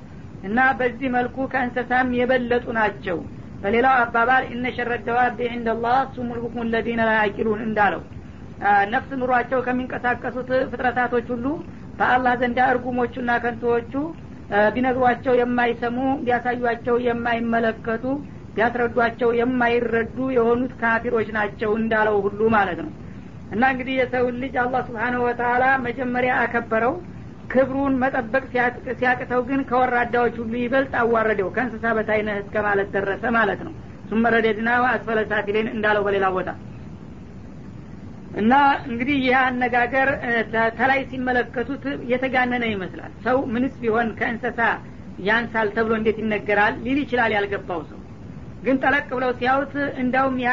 እና 0.47 0.59
በዚህ 0.79 1.09
መልኩ 1.15 1.37
ከእንስሳም 1.53 2.09
የበለጡ 2.19 2.65
ናቸው። 2.79 3.17
በሌላው 3.63 3.95
አባባል 4.01 4.43
እነ 4.53 4.65
ሸረደዋብ 4.75 5.39
ዕንደ 5.49 5.69
ላህ 5.83 5.99
ሱሙል 6.15 6.39
ቡክሙ 6.43 6.63
ለዚነ 6.73 7.01
ላ 7.07 7.13
ያቂሉን 7.19 7.61
እንዳለው 7.67 8.01
ነፍስ 8.93 9.09
ኑሯቸው 9.21 9.59
ከሚንቀሳቀሱት 9.65 10.49
ፍጥረታቶች 10.71 11.27
ሁሉ 11.33 11.45
በአላህ 11.99 12.33
ዘንዳ 12.41 12.59
እርጉሞቹና 12.71 13.31
ከንቶዎቹ 13.43 13.93
ቢነግሯቸው 14.73 15.33
የማይሰሙ 15.39 15.97
ቢያሳዩቸው 16.21 16.95
የማይመለከቱ 17.07 18.03
ቢያስረዷቸው 18.55 19.29
የማይረዱ 19.39 20.17
የሆኑት 20.35 20.73
ካፊሮች 20.79 21.27
ናቸው 21.37 21.71
እንዳለው 21.79 22.15
ሁሉ 22.25 22.39
ማለት 22.55 22.79
ነው። 22.85 22.91
እና 23.51 23.63
እንግዲህ 23.73 23.95
የሰውን 23.99 24.37
ልጅ 24.43 24.55
አላህ 24.63 24.81
ስብሓንሁ 24.87 25.19
ወተላ 25.27 25.65
መጀመሪያ 25.85 26.31
አከበረው 26.43 26.93
ክብሩን 27.49 27.93
መጠበቅ 28.01 28.43
ሲያቅተው 28.95 29.41
ግን 29.49 29.61
ከወራዳዎች 29.69 30.35
ሁሉ 30.41 30.53
ይበልጥ 30.61 30.93
አዋረደው። 31.01 31.49
ከእንስሳ 31.55 31.93
በታይነህ 31.97 32.39
እስከ 32.41 32.55
ማለት 32.65 32.89
ደረሰ 32.95 33.23
ማለት 33.37 33.61
ነው። 33.67 33.73
ሱመ 34.09 34.25
ረደድና 34.33 34.69
አስፈለ 34.89 35.19
እንዳለው 35.71 36.03
በሌላ 36.07 36.25
ቦታ። 36.35 36.49
እና 38.39 38.53
እንግዲህ 38.87 39.17
ይህ 39.25 39.37
አነጋገር 39.41 40.09
ተላይ 40.79 40.99
ሲመለከቱት 41.11 41.83
የተጋነነ 42.11 42.65
ይመስላል። 42.73 43.13
ሰው 43.25 43.37
ምንስ 43.53 43.75
ቢሆን 43.83 44.09
ከእንስሳ 44.19 44.59
ያንሳል 45.27 45.67
ተብሎ 45.75 45.93
እንዴት 45.99 46.17
ይነገራል? 46.21 46.73
ሊል 46.85 46.99
ይችላል 47.03 47.31
ያልገባው 47.37 47.81
ሰው። 47.89 47.99
ግን 48.63 48.77
ጠለቅ 48.83 49.07
ብለው 49.17 49.31
ሲያዩት 49.39 49.73
እንዳውም 50.03 50.35
ይህ 50.39 50.49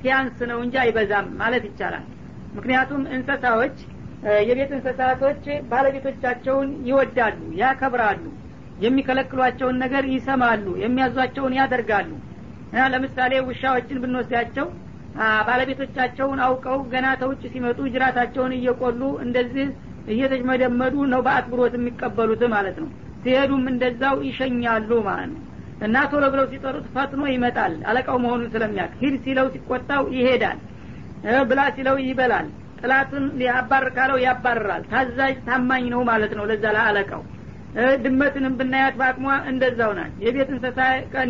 ሲያንስ 0.00 0.38
ነው 0.50 0.58
እንጂ 0.64 0.74
አይበዛም 0.82 1.26
ማለት 1.40 1.64
ይቻላል። 1.68 2.04
ምክንያቱም 2.56 3.02
እንስሳዎች 3.16 3.76
የቤት 4.46 4.70
እንስሳቶች 4.76 5.42
ባለቤቶቻቸውን 5.70 6.68
ይወዳሉ 6.88 7.40
ያከብራሉ 7.60 8.24
የሚከለክሏቸውን 8.84 9.76
ነገር 9.82 10.04
ይሰማሉ 10.14 10.64
የሚያዟቸውን 10.82 11.56
ያደርጋሉ። 11.58 12.10
እና 12.70 12.84
ለምሳሌ 12.94 13.32
ውሻዎችን 13.48 14.00
ብንወስዳቸው 14.02 14.66
ባለቤቶቻቸውን 15.48 16.40
አውቀው 16.46 16.78
ገና 16.92 17.06
ተውጭ 17.20 17.42
ሲመጡ 17.52 17.78
ጅራታቸውን 17.92 18.52
እየቆሉ 18.56 19.02
እንደዚህ 19.24 19.68
እየተሽመደመዱ 20.14 20.94
ነው 21.12 21.20
በአክብሮት 21.26 21.74
የሚቀበሉት 21.78 22.42
ማለት 22.54 22.76
ነው። 22.82 22.88
ሲሄዱም 23.22 23.64
እንደዛው 23.72 24.16
ይሸኛሉ 24.28 24.90
ማለት 25.08 25.30
ነው። 25.32 25.42
እና 25.86 25.96
ቶሎ 26.10 26.24
ብለው 26.32 26.46
ሲጠሩት 26.52 26.86
ፈጥኖ 26.94 27.22
ይመጣል 27.32 27.72
አለቃው 27.90 28.18
መሆኑን 28.24 28.50
ስለሚያውቅ 28.52 28.94
ሂድ 29.00 29.16
ሲለው 29.24 29.48
ሲቆጣው 29.54 30.04
ይሄዳል 30.16 30.58
ብላ 31.50 31.60
ሲለው 31.76 31.96
ይበላል 32.04 32.46
ጥላቱን 32.80 33.24
ሊያባር 33.38 33.84
ካለው 33.96 34.18
ያባርራል? 34.24 34.82
ታዛዥ 34.90 35.34
ታማኝ 35.46 35.84
ነው 35.94 36.02
ማለት 36.10 36.32
ነው። 36.38 36.44
ለዛ 36.50 36.64
ለአለቃው 36.76 37.22
ድመትንም 38.04 38.54
ብናያት 38.58 38.94
በአቅሟ 38.98 39.24
እንደዛው 39.50 39.90
ናት። 39.98 40.12
የቤት 40.24 40.50
እንስሳ 40.52 40.78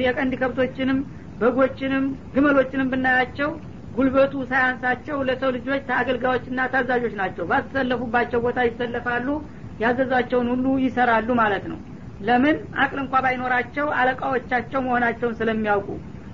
የቀንድ 0.03 0.35
ከብቶችንም 0.41 0.99
በጎችንም 1.41 2.05
ግመሎችንም 2.35 2.91
ብናያቸው 2.93 3.51
ጉልበቱ 3.97 4.35
ሳያንሳቸው 4.51 5.19
ለሰው 5.29 5.51
ልጆች 5.57 5.87
አገልጋዮችና 5.99 6.61
ታዛዦች 6.73 7.15
ናቸው። 7.21 7.45
ባስተሰለፉባቸው 7.51 8.41
ቦታ 8.47 8.59
ይሰለፋሉ 8.69 9.29
ያዘዛቸውን 9.83 10.49
ሁሉ 10.53 10.67
ይሰራሉ 10.85 11.29
ማለት 11.41 11.65
ነው። 11.73 11.79
ለምን? 12.21 12.57
አቅል 12.83 12.99
እንኳ 13.03 13.15
ባይኖራቸው 13.25 13.87
አለቃዎቻቸው 14.01 14.81
መሆናቸውን 14.87 15.35
ስለሚያውቁ። 15.41 15.89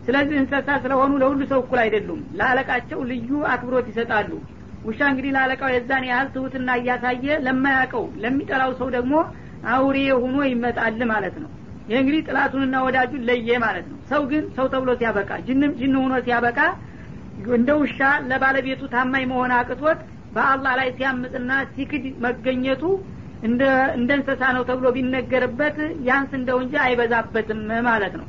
ስለዚህ 0.07 0.37
እንስሳ 0.40 0.69
ስለሆኑ 0.85 1.12
ለሁሉ 1.23 1.40
ሰው 1.50 1.61
እኩል 1.64 1.81
አይደሉም። 1.83 2.21
ለአለቃቸው 2.38 3.00
ልዩ 3.11 3.31
አክብሮት 3.52 3.87
ይሰጣሉ 3.92 4.31
ውሻ 4.85 5.01
እንግዲህ 5.11 5.31
ለአለቃው 5.35 5.71
የዛን 5.73 6.05
ያህል 6.11 6.29
ትሁትና 6.35 6.71
እያሳየ 6.79 7.35
ለማያውቀው 7.47 8.05
ለሚጠላው 8.23 8.71
ሰው 8.81 8.89
ደግሞ 8.97 9.15
አውሬ 9.73 9.99
ሆኖ 10.23 10.37
ይመጣል 10.51 11.01
ማለት 11.12 11.37
ነው። 11.43 11.51
ይህ 11.89 11.99
እንግዲህ 12.01 12.21
ጥላቱንና 12.29 12.75
ወዳጁን 12.87 13.23
ለየ 13.29 13.59
ማለት 13.65 13.87
ነው። 13.93 13.99
ሰው 14.11 14.23
ግን 14.31 14.45
ሰው 14.57 14.67
ተብሎ 14.73 14.91
ሲያበቃ 15.01 15.31
ጅንም 15.47 15.73
ጅን 15.79 15.95
ሆኖ 16.01 16.15
ሲያበቃ 16.27 16.59
እንደ 17.55 17.71
ውሻ 17.81 17.99
ለባለቤቱ 18.31 18.83
ታማኝ 18.95 19.25
መሆን 19.31 19.53
አቅቶት 19.59 20.01
በአላህ 20.35 20.73
ላይ 20.81 20.89
ሲያምፅና 20.99 21.53
ሲክድ 21.75 22.05
መገኘቱ 22.25 22.83
እንደ 23.43 23.62
እንስሳ 24.11 24.43
ነው 24.57 24.62
ተብሎ 24.69 24.87
ቢነገርበት 24.97 25.79
ያንስ 26.09 26.33
እንደው 26.39 26.59
እንጂ 26.65 26.75
አይበዛበትም 26.85 27.61
ማለት 27.89 28.15
ነው 28.21 28.27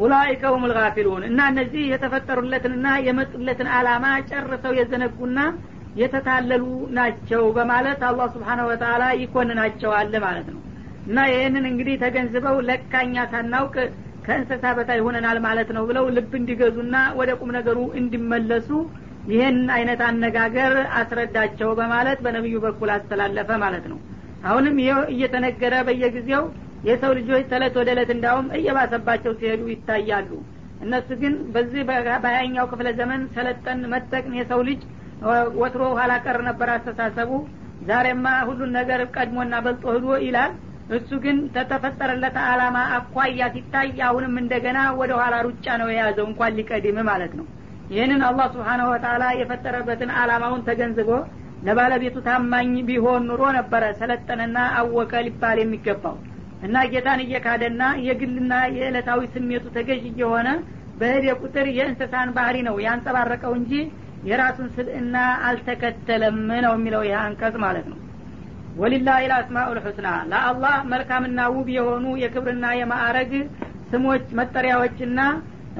ኡላይከ 0.00 0.42
ሁም 0.52 0.64
ልጋፊሉን 0.70 1.22
እና 1.28 1.40
እነዚህ 1.52 1.82
የተፈጠሩለትንና 1.92 2.88
የመጡለትን 3.06 3.68
አላማ 3.76 4.04
ጨርሰው 4.30 4.72
የዘነጉና 4.78 5.40
የተታለሉ 5.94 6.64
ናቸው 6.96 7.42
በማለት 7.56 8.00
አላህ 8.08 8.26
ስብሓነ 8.34 8.60
ወተላ 8.68 9.04
ይኮንናቸዋል 9.22 10.12
ማለት 10.26 10.48
ነው። 10.54 10.60
እና 11.06 11.18
ይህንን 11.30 11.64
እንግዲህ 11.70 11.94
ተገንዝበው 12.02 12.56
ለካኛ 12.68 13.24
ሳናውቅ 13.32 13.74
ከእንስሳ 14.24 14.64
በታይ 14.78 15.00
ሆነናል 15.04 15.38
ማለት 15.46 15.68
ነው 15.76 15.84
ብለው 15.90 16.06
ልብ 16.16 16.32
እንዲገዙና 16.40 16.96
ወደ 17.18 17.30
ቁም 17.40 17.50
ነገሩ 17.56 17.78
እንዲመለሱ 18.00 18.68
ይህን 19.26 19.58
አይነት 19.74 20.00
አነጋገር 20.08 20.72
አስረዳቸው 20.98 21.70
በማለት 21.78 22.18
በነቢዩ 22.24 22.58
በኩል 22.64 22.90
አስተላለፈ 22.96 23.50
ማለት 23.64 23.84
ነው። 23.92 23.98
አሁንም 24.42 24.76
ይህ 24.82 24.98
እየተነገረ 25.14 25.74
በየጊዜው 25.88 26.44
የሰው 26.84 27.12
ልጆች 27.18 27.44
ተለት 27.50 27.74
ወደ 27.80 27.88
እለት 27.94 28.10
እንዳውም 28.14 28.46
እየባሰባቸው 28.58 29.32
ሲሄዱ 29.40 29.62
ይታያሉ። 29.72 30.30
እነሱ 30.84 31.08
ግን 31.22 31.34
በዚህ 31.54 31.82
በሀያኛው 32.22 32.66
ክፍለ 32.70 32.88
ዘመን 33.00 33.22
ሰለጠን 33.34 33.80
መጠቅን 33.92 34.34
የሰው 34.38 34.60
ልጅ 34.68 34.80
ወትሮ 35.60 35.82
ኋላ 35.98 36.12
ቀር 36.24 36.38
ነበር 36.48 36.68
አስተሳሰቡ። 36.74 37.30
ዛሬማ 37.88 38.26
ሁሉን 38.48 38.70
ነገር 38.78 39.00
ቀድሞና 39.14 39.54
በልጦ 39.64 39.84
ህዶ 39.96 40.06
ይላል። 40.26 40.52
እሱ 40.96 41.10
ግን 41.24 41.36
ተተፈጠረለት 41.54 42.36
አላማ 42.44 42.78
አኳያ 42.96 43.48
ሲታይ 43.54 43.90
አሁንም 44.06 44.34
እንደገና 44.42 44.78
ወደ 45.00 45.12
ኋላ 45.20 45.34
ሩጫ 45.46 45.76
ነው 45.82 45.88
የያዘው 45.92 46.26
እንኳን 46.30 46.56
ሊቀድም 46.58 46.98
ማለት 47.10 47.34
ነው። 47.38 47.46
ይህንን 47.90 48.22
አላህ 48.28 48.46
ስብሓነሁ 48.54 48.88
ወተላ 48.94 49.24
የፈጠረበትን 49.40 50.10
አላማውን 50.20 50.64
ተገንዝቦ 50.68 51.10
ለባለቤቱ 51.66 52.16
ታማኝ 52.26 52.74
ቢሆን 52.88 53.24
ኑሮ 53.30 53.42
ነበረ 53.58 53.84
ሰለጠነና 54.00 54.58
አወቀ 54.80 55.12
ሊባል 55.26 55.58
የሚገባው 55.62 56.16
እና 56.62 56.76
ጌታን 56.92 57.20
እየካደና 57.24 57.82
የግልና 58.06 58.54
የዕለታዊ 58.76 59.20
ስሜቱ 59.34 59.64
ተገዥ 59.76 60.02
እየሆነ 60.10 60.48
በሄደ 61.00 61.26
ቁጥር 61.42 61.66
የእንስሳን 61.76 62.30
ባህሪ 62.36 62.56
ነው 62.66 62.76
ያንጸባረቀው 62.86 63.52
እንጂ 63.58 63.72
የራሱን 64.28 64.68
ስብዕና 64.74 65.16
አልተከተለም 65.48 66.36
ነው 66.64 66.74
የሚለው 66.76 67.02
ይህ 67.06 67.16
አንቀጽ 67.22 67.54
ማለት 67.64 67.86
ነው። 67.92 67.98
ወሊላህ 68.80 69.16
ልአስማኡ 69.24 69.68
ልሑስና 69.76 70.08
ለአላህ 70.30 70.74
መልካምና 70.92 71.40
ውብ 71.54 71.68
የሆኑ 71.76 72.04
የክብርና 72.22 72.66
የማዕረግ 72.78 73.32
ስሞች 73.90 74.26
መጠሪያዎችና 74.40 75.20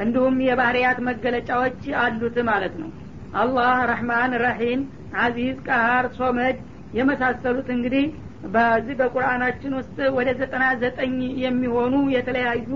እንዲሁም 0.03 0.37
የባህርያት 0.47 0.99
መገለጫዎች 1.09 1.83
አሉት 2.03 2.37
ማለት 2.51 2.75
ነው። 2.83 2.91
አላህ 3.35 3.77
ረህማን 3.91 4.33
ረሂም 4.45 4.81
አዚዝ 5.19 5.57
ቀሃር 5.69 6.07
ሶመድ 6.19 6.57
የመሳሰሉት 6.99 7.69
እንግዲህ 7.77 8.05
በዚህ 8.47 8.95
በቁርአናችን 9.01 9.73
ውስጥ 9.79 9.97
ወደ 10.17 10.29
ዘጠና 10.41 10.65
ዘጠኝ 10.83 11.15
የሚሆኑ 11.45 11.95
የተለያዩ 12.15 12.71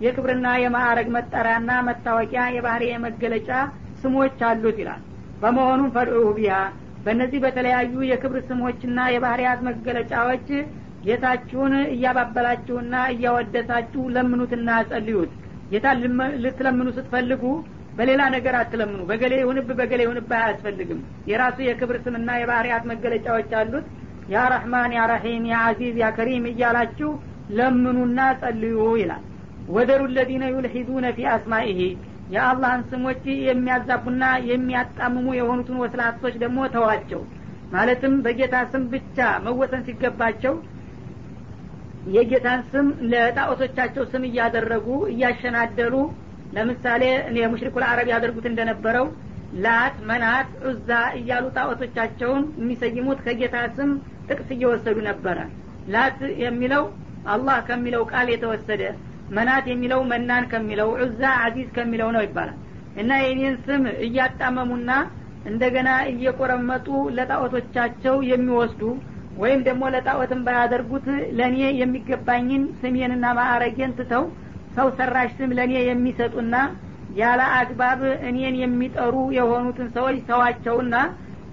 የክብርና 0.00 0.46
የማዕረግ 0.62 1.08
መጠሪያና 1.16 1.70
መታወቂያ 1.86 2.42
የባህሪ 2.56 2.84
መገለጫ 3.06 3.50
ስሞች 4.02 4.40
አሉት 4.48 4.78
ይላል። 4.82 5.02
በመሆኑም 5.42 5.92
ፈድዑ 5.94 6.26
ቢያ 6.36 6.54
በእነዚህ 7.04 7.40
በተለያዩ 7.44 7.94
የክብር 8.10 8.40
ስሞችና 8.48 9.00
የባህርያት 9.14 9.60
መገለጫዎች 9.68 10.46
ጌታችሁን 11.06 11.74
እያባበላችሁና 11.94 12.94
እያወደሳችሁ 13.12 14.04
ለምኑትና 14.14 14.70
ጸልዩት። 14.90 15.32
ጌታ 15.70 15.86
ልትለምኑ 16.44 16.88
ስትፈልጉ 16.96 17.42
በሌላ 17.96 18.22
ነገር 18.34 18.54
አትለምኑ። 18.60 19.00
በገሌ 19.10 19.34
ይሁንብ 19.42 19.68
በገሌ 19.78 20.00
ይሁንብ 20.06 20.30
አያስፈልግም። 20.38 20.98
የራሱ 21.30 21.58
የክብር 21.66 21.96
ስምና 22.04 22.30
የባህርያት 22.40 22.84
መገለጫዎች 22.90 23.52
አሉት 23.60 23.86
ያ 24.28 24.42
ረህማን 24.52 24.92
ያ 24.96 25.02
ረሒም 25.10 25.44
ያ 25.50 25.56
አዚዝ 25.66 25.96
ያ 26.02 26.08
ከሪም 26.16 26.44
እያላችሁ 26.50 27.10
ለምኑና 27.58 28.20
ጸልዩ 28.40 28.78
ይላል። 29.00 29.24
ወደሩ 29.68 30.02
ለዚነ 30.16 30.44
ዩልሒዱነ 30.54 31.06
ፊ 31.16 31.26
አስማኢሂ 31.34 31.80
የአላህን 32.34 32.82
ስሞች 32.90 33.24
የሚያዛቡና 33.48 34.22
የሚያጣምሙ 34.50 35.26
የሆኑትን 35.38 35.76
ወስላቶች 35.82 36.34
ደግሞ 36.42 36.58
ተዋቸው። 36.74 37.20
ማለትም 37.72 38.14
በጌታ 38.24 38.56
ስም 38.72 38.82
ብቻ 38.92 39.16
መወሰን 39.44 39.84
ሲገባቸው 39.86 40.54
የጌታን 42.16 42.60
ስም 42.72 42.88
ለጣዖቶቻቸው 43.12 44.04
ስም 44.12 44.24
እያደረጉ 44.28 44.88
እያሸናደሉ 45.12 45.94
ለምሳሌ 46.56 47.02
የሙሽሪኩል 47.38 47.84
አረብ 47.88 48.08
ያደርጉት 48.12 48.46
እንደነበረው 48.50 49.06
ላት 49.64 49.96
መናት 50.08 50.50
ዑዛ 50.68 50.90
እያሉ 51.18 51.44
ጣዖቶቻቸውን 51.56 52.42
የሚሰይሙት 52.60 53.18
ከጌታ 53.26 53.56
ስም 53.76 53.90
ጥቅስ 54.28 54.48
እየወሰዱ 54.56 54.96
ነበረ። 55.08 55.38
ላት 55.94 56.20
የሚለው 56.44 56.84
አላህ 57.26 57.58
ከሚለው 57.68 58.02
ቃል 58.12 58.28
የተወሰደ 58.32 58.82
መናት 59.36 59.64
የሚለው 59.70 60.00
መናን 60.12 60.44
ከሚለው 60.52 60.88
ዑዛ 60.98 61.22
አዚዝ 61.44 61.68
ከሚለው 61.76 62.08
ነው 62.16 62.22
ይባላል። 62.26 62.58
እና 62.96 63.12
የኔን 63.22 63.56
ስም 63.66 63.82
እያጣመሙና 64.06 64.90
እንደገና 65.46 65.88
እየቆረመጡ 66.12 66.86
ለጣዖቶቻቸው 67.16 68.16
የሚወስዱ 68.30 68.82
ወይም 69.42 69.60
ደግሞ 69.66 69.84
ለጣዖትን 69.94 70.40
ባያደርጉት 70.46 71.06
ለእኔ 71.38 71.58
የሚገባኝን 71.80 72.62
ስሜንና 72.80 73.26
ማዕረጌን 73.38 73.94
ትተው 73.98 74.24
ሰው 74.76 74.88
ሰራሽ 74.98 75.30
ስም 75.38 75.50
ለእኔ 75.58 75.74
የሚሰጡና 75.88 76.54
ያለ 77.20 77.42
አግባብ 77.58 78.00
እኔን 78.28 78.56
የሚጠሩ 78.62 79.14
የሆኑትን 79.38 79.88
ሰዎች 79.96 80.16
ተዋቸውና 80.30 80.94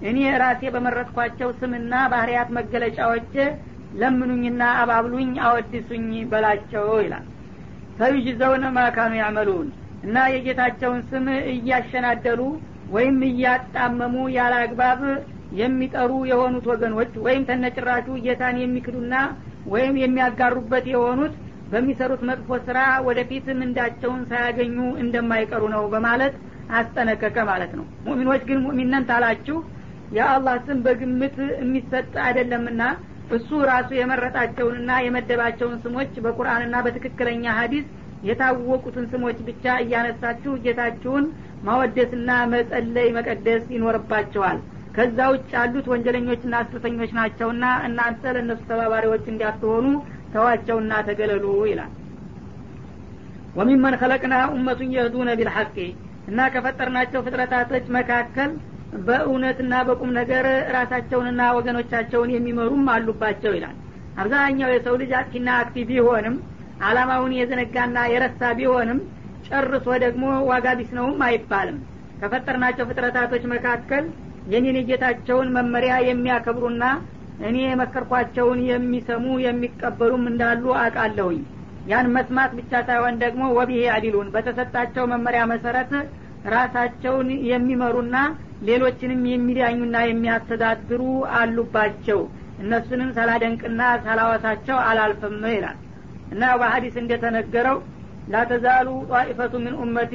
እኔ 0.04 0.18
ራሴ 0.42 0.62
በመረጥኳቸው 0.74 1.50
ስምና 1.60 1.92
ባህርያት 2.12 2.48
መገለጫዎች 2.56 3.30
ለምኑኝና 4.00 4.62
አባብሉኝ 4.80 5.32
አወድሱኝ 5.46 6.08
በላቸው 6.30 6.86
ይላል። 7.04 7.26
ፈዩጅዘውን 7.98 8.64
ማካኑ 8.76 9.12
ያዕመሉን 9.20 9.68
እና 10.04 10.16
የጌታቸውን 10.32 11.00
ስም 11.10 11.26
እያሸናደሉ 11.54 12.40
ወይም 12.94 13.18
እያጣመሙ 13.28 14.14
ያለ 14.36 14.54
አግባብ 14.64 15.00
የሚጠሩ 15.60 16.12
የሆኑት 16.30 16.64
ወገኖች 16.72 17.12
ወይም 17.26 17.42
ተነጭራሹ 17.48 18.06
ጌታን 18.24 18.56
የሚክዱና 18.62 19.14
ወይም 19.72 19.94
የሚያጋሩበት 20.02 20.86
የሆኑት 20.92 21.34
በሚሰሩት 21.70 22.22
መጥፎ 22.30 22.58
ስራ 22.66 22.78
ወደፊት 23.06 23.46
ምንዳቸውን 23.60 24.20
ሳያገኙ 24.30 24.76
እንደማይቀሩ 25.02 25.62
ነው 25.74 25.84
በማለት 25.94 26.34
አስጠነቀቀ 26.78 27.36
ማለት 27.50 27.72
ነው። 27.78 27.86
ሙሚኖች 28.06 28.42
ግን 28.50 28.58
ሙሚነን 28.66 29.06
ታላችሁ 29.10 29.56
የአላህ 30.10 30.56
ስም 30.66 30.78
በግምት 30.84 31.36
የሚሰጥ 31.56 32.12
አይደለምና 32.26 32.82
እሱ 33.30 33.50
ራሱ 33.70 33.90
የመረጣቸውንና 33.96 34.90
የመደባቸውን 35.04 35.78
ስሞች 35.84 36.12
በቁርአንና 36.24 36.76
በትክክለኛ 36.86 37.44
ሀዲስ 37.58 37.86
የታወቁትን 38.22 39.06
ስሞች 39.12 39.38
ብቻ 39.48 39.64
እያነሳችሁ 39.82 40.52
ጌታችሁን 40.64 41.24
ማወደስና 41.62 42.30
መጸለይ 42.52 43.08
መቀደስ 43.16 43.64
ይኖርባቸዋል። 43.74 44.58
ከዛ 44.96 45.18
ውጭ 45.32 45.48
ያሉት 45.56 45.86
ወንጀለኞችና 45.92 46.54
አስርተኞች 46.62 47.10
ናቸውና 47.18 47.64
እናንተ 47.86 48.32
ለእነሱ 48.36 48.60
ተባባሪዎች 48.68 49.24
እንዳትሆኑ 49.32 49.86
ተዋቸውና 50.34 50.92
ተገለሉ 51.08 51.46
ይላል። 51.70 51.92
ወሚመን 53.56 53.94
ከለቅና 54.00 54.36
ኡመቱን 54.54 54.94
የህዱነ 54.94 55.30
ቢልሐቂ 55.38 55.76
እና 56.28 56.46
ከፈጠርናቸው 56.54 57.20
ፍጥረታቶች 57.26 57.84
መካከል 57.96 58.52
በእውነትና 59.00 59.74
በቁም 59.88 60.10
ነገር 60.18 60.44
ራሳቸውንና 60.76 61.42
ወገኖቻቸውን 61.56 62.32
የሚመሩም 62.34 62.84
አሉባቸው 62.94 63.52
ይላል። 63.56 63.76
አብዛኛው 64.16 64.68
የሰው 64.72 64.94
ልጅ 65.00 65.12
አጥፊና 65.20 65.48
አክቲ 65.60 65.84
ቢሆንም 65.88 66.36
አላማውን 66.80 67.32
የዘነጋና 67.38 67.98
የረሳ 68.12 68.50
ቢሆንም 68.58 69.00
ጨርሶ 69.48 69.86
ደግሞ 70.04 70.24
ዋጋ 70.50 70.66
ቢስ 70.78 70.92
ነውም 70.98 71.18
አይባልም። 71.26 71.78
ከፈጠርናቸው 72.20 72.86
ፍጥረታቶች 72.90 73.42
መካከል 73.52 74.04
የኔን 74.46 74.78
የጌታቸውን 74.80 75.48
መመሪያ 75.56 75.94
የሚያከብሩና 76.08 76.84
እኔ 77.40 77.56
የመከርኳቸውን 77.64 78.58
የሚሰሙ 78.68 79.26
የሚቀበሉም 79.44 80.24
እንዳሉ 80.30 80.64
አቃለሁኝ 80.82 81.40
ያን 81.86 82.06
መስማት 82.14 82.50
ብቻ 82.58 82.72
ሳይሆን 82.88 83.14
ደግሞ 83.22 83.42
ወቢሄ 83.56 83.82
አዲሉን 83.94 84.28
በተሰጣቸው 84.34 85.04
መመሪያ 85.12 85.42
መሰረት 85.52 85.90
ራሳቸውን 86.52 87.28
የሚመሩና 87.50 88.16
ሌሎችንም 88.68 89.22
የሚዳኙና 89.30 89.96
የሚያስተዳድሩ 90.06 91.02
አሉባቸው። 91.38 92.20
እነሱንም 92.62 93.10
ሳላደንቅና 93.16 93.82
ሳላወሳቸው 94.04 94.76
አላልፍም 94.84 95.42
ይላል። 95.54 95.78
እና 96.32 96.42
በሀዲስ 96.60 96.94
እንደተነገረው 97.02 97.78
ላተዛሉ 98.32 98.88
ጣኢፈቱ 99.10 99.54
ምን 99.64 99.74
ኡመቲ 99.82 100.14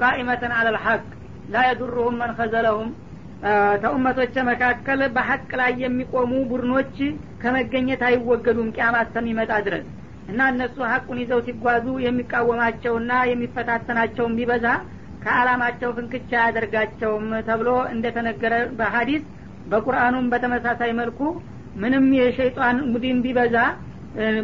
ቃኢመተን 0.00 0.52
አለ 0.58 0.68
ልሐቅ 0.76 1.02
ላ 1.52 1.62
የዱሩሁም 1.66 2.16
መን 2.20 2.32
ከዘለሁም 2.38 2.88
ተኡመቶች 3.82 4.34
መካከል 4.48 5.00
በሐቅ 5.14 5.48
ላይ 5.60 5.72
የሚቆሙ 5.82 6.32
ቡድኖች 6.50 6.96
ከመገኘት 7.42 8.02
አይወገዱም 8.08 8.72
ቅያማ 8.74 8.96
እስከሚመጣ 9.04 9.52
ድረስ። 9.66 9.86
እና 10.30 10.40
እነሱ 10.52 10.76
ሀቁን 10.90 11.20
ይዘው 11.22 11.40
ሲጓዙ 11.46 11.86
የሚቃወማቸውና 12.06 13.12
የሚፈታተናቸውም 13.30 14.36
ቢበዛ 14.38 14.66
ከአላማቸው 15.22 15.90
ፍንክቻ 15.96 16.30
አያደርጋቸውም 16.40 17.26
ተብሎ 17.48 17.70
እንደተነገረ 17.94 18.54
በሀዲስ 18.78 19.24
በቁርአኑም 19.66 20.26
በተመሳሳይ 20.32 20.92
መልኩ 21.00 21.20
ምንም 21.82 22.06
የሸይጣን 22.18 22.78
ቡድን 22.92 23.18
ቢበዛ 23.24 23.56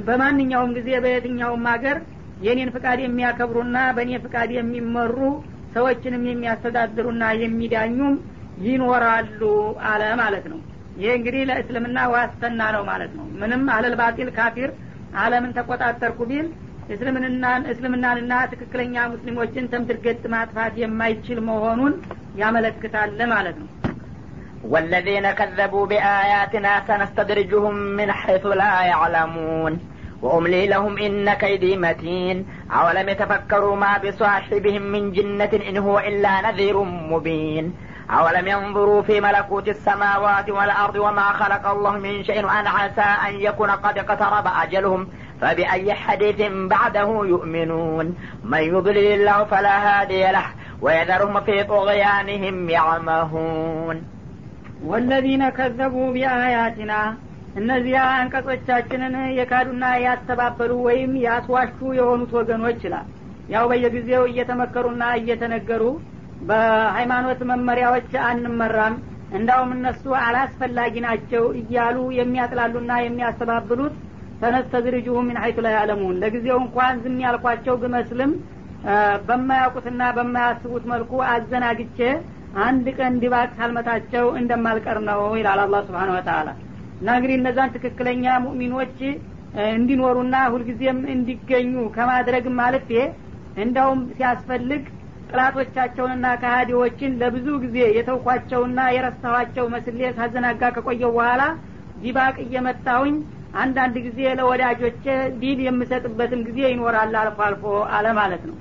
በማንኛውም 0.06 0.74
ጊዜ 0.76 0.88
በየትኛውም 1.04 1.64
ሀገር 1.72 1.96
የኔን 2.40 2.70
ፍቃድ 2.74 2.98
የሚያከብሩና 3.02 3.76
በእኔ 3.96 4.12
ፍቃድ 4.24 4.50
የሚመሩ 4.56 5.16
ሰዎችንም 5.74 6.24
የሚያስተዳድሩና 6.28 7.24
የሚዳኙም 7.42 8.14
ይኖራሉ 8.66 9.40
አለ 9.88 10.02
ማለት 10.20 10.44
ነው። 10.52 10.60
ይህ 10.96 11.10
እንግዲህ 11.16 11.42
ለእስልምና 11.48 11.98
ዋስተና 12.12 12.62
ነው 12.76 12.82
ማለት 12.90 13.12
ነው። 13.18 13.26
ምንም 13.40 13.64
አለል 13.74 13.94
ባጢል 14.00 14.30
ካፊር 14.38 14.70
አለምን 15.22 15.52
ተቆጣጠርኩ 15.58 16.20
ቢል 16.30 16.46
እስልምናንና 16.93 18.33
ትክክለኛ 18.51 18.95
ሙስሊሞችን 19.11 19.69
ተምድርገጥ 19.73 20.21
ማጥፋት 20.33 20.73
የማይችል 20.83 21.39
መሆኑን 21.49 21.95
ያመለክታል 22.41 23.21
ማለት 23.35 23.57
ነው 23.63 23.69
والذين 24.71 25.25
كذبوا 25.39 25.85
بآياتنا 25.91 26.71
سنستدرجهم 26.87 27.75
من 27.99 28.09
حيث 28.21 28.45
لا 28.61 28.73
يعلمون 28.91 29.73
وأملي 30.23 30.63
لهم 30.67 30.93
إن 30.97 31.33
كيدي 31.33 31.77
متين 31.77 32.37
أولم 32.71 33.09
يتفكروا 33.09 33.75
ما 33.75 33.93
بصاحبهم 33.97 34.81
من 34.81 35.03
جنة 35.11 35.53
إن 35.69 35.77
هو 35.77 35.95
إلا 35.99 36.33
نذير 36.41 36.77
مبين 37.11 37.65
أولم 38.11 38.47
ينظروا 38.47 39.01
في 39.01 39.21
ملكوت 39.21 39.67
السماوات 39.67 40.49
والأرض 40.49 40.95
وما 40.95 41.27
خلق 41.31 41.67
الله 41.67 41.91
من 41.97 42.23
شيء 42.23 42.39
أن 42.39 42.67
عسى 42.67 43.09
أن 43.27 43.33
يكون 43.39 43.71
قد 43.71 43.97
اقترب 43.97 44.45
أجلهم 44.63 45.07
فبأي 45.41 45.93
حديث 45.95 46.39
بعده 46.73 47.09
يؤمنون 47.25 48.05
من 48.43 48.63
يضلل 48.63 49.07
الله 49.13 49.39
فلا 49.43 49.75
هادي 49.87 50.23
له 50.31 50.47
ويذرهم 50.81 51.35
في 51.41 51.55
طغيانهم 51.65 52.55
يعمهون 52.69 53.97
ወለዚነ 54.89 55.43
ከዘቡ 55.57 55.95
ቢአያቲና 56.13 56.93
እነዚያ 57.59 57.97
አንቀጾቻችንን 58.19 59.15
የካዱና 59.39 59.83
ያስተባበሉ 60.05 60.71
ወይም 60.87 61.11
ያስዋሹ 61.25 61.77
የሆኑት 61.99 62.31
ወገኖች 62.39 62.79
ይላል 62.87 63.07
ያው 63.53 63.65
በየጊዜው 63.71 64.23
እየተመከሩና 64.31 65.03
እየተነገሩ 65.19 65.83
በሃይማኖት 66.49 67.41
መመሪያዎች 67.51 68.11
አንመራም 68.29 68.95
እንዳውም 69.39 69.69
እነሱ 69.77 70.05
አላስፈላጊ 70.25 70.95
ናቸው 71.07 71.43
እያሉ 71.61 71.97
የሚያጥላሉና 72.19 72.91
የሚያስተባብሉት 73.07 73.95
ተነስተዝርጅሁ 74.40 75.16
ምን 75.26 75.36
ሀይቱ 75.42 75.58
ላይ 75.66 75.74
ያለሙን 75.78 76.16
ለጊዜው 76.22 76.58
እንኳን 76.62 77.00
ዝም 77.04 77.16
ያልኳቸው 77.24 77.74
ብመስልም 77.82 78.32
በማያውቁትና 79.28 80.02
በማያስቡት 80.16 80.84
መልኩ 80.92 81.12
አዘናግቼ 81.30 81.98
አንድ 82.66 82.86
ቀን 82.98 83.14
ድባቅ 83.22 83.48
ሳልመታቸው 83.56 84.26
እንደማልቀር 84.40 84.98
ነው 85.08 85.22
ይላል 85.38 85.60
አላ 85.64 85.80
ስብሓን 85.88 86.12
ወተላ 86.16 86.48
እና 87.00 87.08
እንግዲህ 87.18 87.36
እነዛን 87.40 87.72
ትክክለኛ 87.74 88.26
ሙእሚኖች 88.44 88.98
እንዲኖሩና 89.72 90.36
ሁልጊዜም 90.52 91.00
እንዲገኙ 91.14 91.74
ከማድረግም 91.96 92.58
አልፌ 92.66 92.90
እንዳውም 93.64 94.00
ሲያስፈልግ 94.16 94.84
ጥላቶቻቸውንና 95.30 96.26
ከሃዲዎችን 96.42 97.16
ለብዙ 97.20 97.46
ጊዜ 97.64 97.78
የተውኳቸውና 97.98 98.80
የረሳኋቸው 98.96 99.64
መስሌ 99.74 100.00
ሳዘናጋ 100.18 100.70
ከቆየው 100.76 101.12
በኋላ 101.16 101.42
ድባቅ 102.02 102.36
እየመታሁኝ 102.44 103.14
አንዳንድ 103.56 103.96
ጊዜ 104.06 104.20
ለወዳጆቼ 104.38 105.04
ድል 105.40 105.58
የምሰጥበትም 105.66 106.40
ጊዜ 106.48 106.58
ይኖራል 106.72 107.14
አልፎ 107.20 107.38
አልፎ 107.46 107.64
አለ 107.96 108.06
ማለት 108.18 108.42
ነው። 108.48 108.56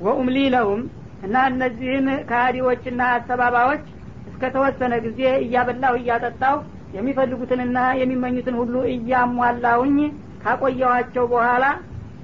وأملي 0.00 0.36
لهم 0.54 0.82
እና 1.22 1.36
እነዚህን 1.50 2.06
ከሃዲዎችና 2.28 3.00
አስተባባዮች 3.16 3.82
እስከተወሰነ 4.30 4.94
ጊዜ 5.06 5.20
እያበላሁ 5.44 5.94
እያጠጣሁ 6.00 6.56
የሚፈልጉትንና 6.96 7.78
የሚመኙትን 8.00 8.56
ሁሉ 8.60 8.76
እያሟላውኝ 8.94 9.98
ካቆየኋቸው 10.44 11.24
በኋላ 11.32 11.64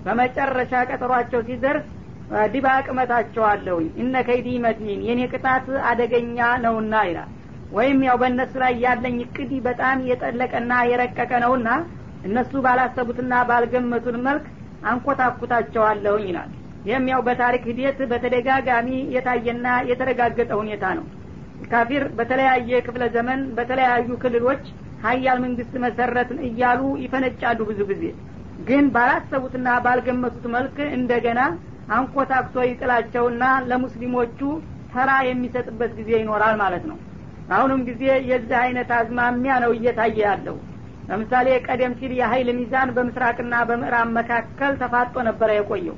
በመጨረሻ 0.04 0.72
ቀጠሯቸው 0.90 1.40
ሲደርስ 1.48 1.86
ድባቅ 2.52 2.86
እመታቸዋለሁኝ 2.98 3.88
إن 4.02 4.22
كيدي 4.28 4.48
متين 4.64 5.00
የኔ 5.08 5.20
ቅጣት 5.32 5.66
አደገኛ 5.90 6.38
ነውና 6.64 6.94
ይላል። 7.08 7.30
ወይም 7.72 7.98
ያው 8.06 8.16
በእነሱ 8.20 8.52
ላይ 8.62 8.74
ያለኝ 8.84 9.16
እቅድ 9.24 9.52
በጣም 9.66 9.98
የጠለቀና 10.10 10.72
የረቀቀ 10.90 11.32
ነውና 11.44 11.68
እነሱ 12.26 12.52
ባላሰቡትና 12.64 13.32
ባልገመቱን 13.48 14.16
መልክ 14.26 14.44
አንኮታኩታቸዋለሁኝ 14.90 16.24
ይላል። 16.30 16.50
ይህም 16.84 17.06
ያው 17.10 17.20
በታሪክ 17.26 17.62
ሂደት 17.70 17.98
በተደጋጋሚ 18.10 18.88
የታየና 19.14 19.66
የተረጋገጠ 19.88 20.50
ሁኔታ 20.60 20.84
ነው። 20.98 21.06
ካፊር 21.70 22.04
በተለያየ 22.18 22.80
ክፍለ 22.86 23.04
ዘመን 23.14 23.40
በተለያዩ 23.56 24.08
ክልሎች 24.22 24.64
ሀያል 25.04 25.38
መንግስት 25.44 25.74
መሰረትን 25.84 26.38
እያሉ 26.48 26.82
ይፈነጫሉ 27.02 27.58
ብዙ 27.70 27.80
ጊዜ። 27.90 28.04
ግን 28.68 28.84
ባላሰቡትና 28.94 29.68
ባልገመቱት 29.84 30.44
መልክ 30.54 30.76
እንደገና 30.98 31.40
አንኮታክቶ 31.96 32.56
ይጥላቸውና 32.68 33.42
ለሙስሊሞቹ 33.70 34.40
ተራ 34.92 35.10
የሚሰጥበት 35.28 35.92
ጊዜ 35.98 36.10
ይኖራል 36.20 36.54
ማለት 36.62 36.84
ነው። 36.90 36.98
አሁንም 37.50 37.80
ጊዜ 37.88 38.02
የዚህ 38.30 38.56
አይነት 38.62 38.90
አዝማሚያ 38.96 39.54
ነው 39.64 39.72
እየታየ 39.76 40.18
ያለው 40.26 40.56
ለምሳሌ 41.08 41.48
ቀደም 41.66 41.92
ሲል 41.98 42.12
የሀይል 42.18 42.48
ሚዛን 42.56 42.88
በምስራቅና 42.96 43.54
በምዕራብ 43.68 44.08
መካከል 44.16 44.72
ተፋጦ 44.80 45.14
ነበረ 45.28 45.50
የቆየው። 45.56 45.96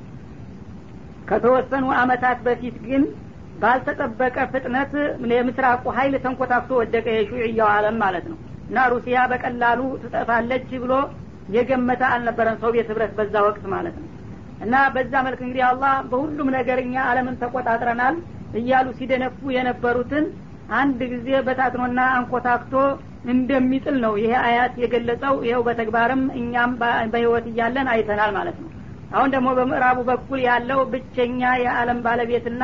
ከተወሰኑ 1.29 1.85
አመታት 2.01 2.37
በፊት 2.45 2.77
ግን 2.85 3.03
ባልተጠበቀ 3.61 4.37
ፍጥነት 4.51 4.91
የምስራቁ 5.33 5.83
ሀይል 5.97 6.13
ተንኮታክቶ 6.23 6.71
ወደቀ 6.81 7.07
የሹዕያው 7.15 7.69
አለም 7.73 7.97
ማለት 8.03 8.25
ነው። 8.31 8.37
እና 8.69 8.79
ሩሲያ 8.93 9.17
በቀላሉ 9.31 9.81
ትጠፋለች 10.03 10.69
ብሎ 10.83 10.93
የገመተ 11.49 12.01
አልነበረን 12.09 12.57
ሶቪየት 12.63 12.89
ህብረት 12.91 13.13
በዛ 13.19 13.35
ወቅት 13.47 13.63
ማለት 13.73 13.95
ነው። 14.01 14.07
እና 14.65 14.75
በዛ 14.95 15.13
መልክ 15.27 15.39
እንግዲህ 15.43 15.63
አላህ 15.69 15.93
በሁሉም 16.09 16.49
ነገር 16.57 16.77
እኛ 16.83 16.95
አለምን 17.09 17.39
ተቆጣጥረናል 17.41 18.15
እያሉ 18.59 18.87
ሲደነፉ 18.97 19.39
የነበሩትን 19.55 20.25
አንድ 20.79 20.99
ጊዜ 21.13 21.29
በታትኖና 21.47 21.99
አንኮታክቶ 22.17 22.73
እንደሚጥል 23.31 23.95
ነው 24.03 24.13
ይሄ 24.21 24.33
አያት 24.43 24.73
የገለጸው። 24.81 25.35
ይኸው 25.47 25.63
በተግባርም 25.67 26.21
እኛም 26.39 26.71
በህይወት 27.11 27.47
እያለን 27.51 27.87
አይተናል 27.93 28.31
ማለት 28.37 28.57
ነው። 28.63 28.69
አሁን 29.13 29.29
ደግሞ 29.35 29.49
በምዕራቡ 29.57 29.99
በኩል 30.09 30.39
ያለው 30.47 30.79
ብቸኛ 30.91 31.41
የዓለም 31.63 31.99
ባለቤትና 32.05 32.63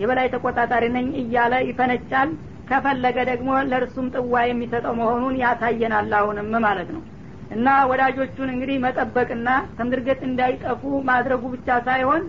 የበላይ 0.00 0.26
ተቆጣጣሪ 0.32 0.84
ነኝ 0.96 1.06
እያለ 1.22 1.54
ይፈነጫል። 1.68 2.30
ከፈለገ 2.70 3.16
ደግሞ 3.28 3.50
ለእርሱም 3.68 4.06
ጥዋ 4.14 4.34
የሚሰጠው 4.46 4.94
መሆኑን 5.00 5.34
ያሳየናል 5.42 6.12
አሁንም 6.20 6.50
ማለት 6.64 6.88
ነው። 6.96 7.02
እና 7.50 7.66
ወዳጆቹን 7.90 8.48
እንግዲህ 8.54 8.76
መጠበቅና 8.84 9.48
ከምድርገጥ 9.76 10.20
እንዳይጠፉ 10.28 10.82
ማድረጉ 11.10 11.42
ብቻ 11.54 11.68
ሳይሆን 11.86 12.22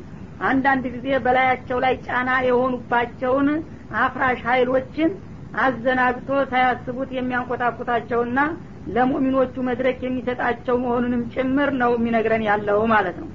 አንዳንድ 0.48 0.84
ጊዜ 0.96 1.08
በላያቸው 1.26 1.78
ላይ 1.86 1.94
ጫና 2.06 2.30
የሆኑባቸውን 2.48 3.48
አፍራሽ 4.02 4.40
ሀይሎችን 4.50 5.10
አዘናግቶ 5.64 6.30
ሳያስቡት 6.52 7.10
የሚያንቆጣቁታቸውና 7.16 8.40
ለሙእሚኖቹ 8.96 9.56
መድረክ 9.70 10.00
የሚሰጣቸው 10.04 10.76
መሆኑንም 10.84 11.24
ጭምር 11.34 11.70
ነው 11.82 11.92
የሚነግረን 11.98 12.44
ያለው 12.50 12.80
ማለት 12.94 13.18
ነው። 13.24 13.30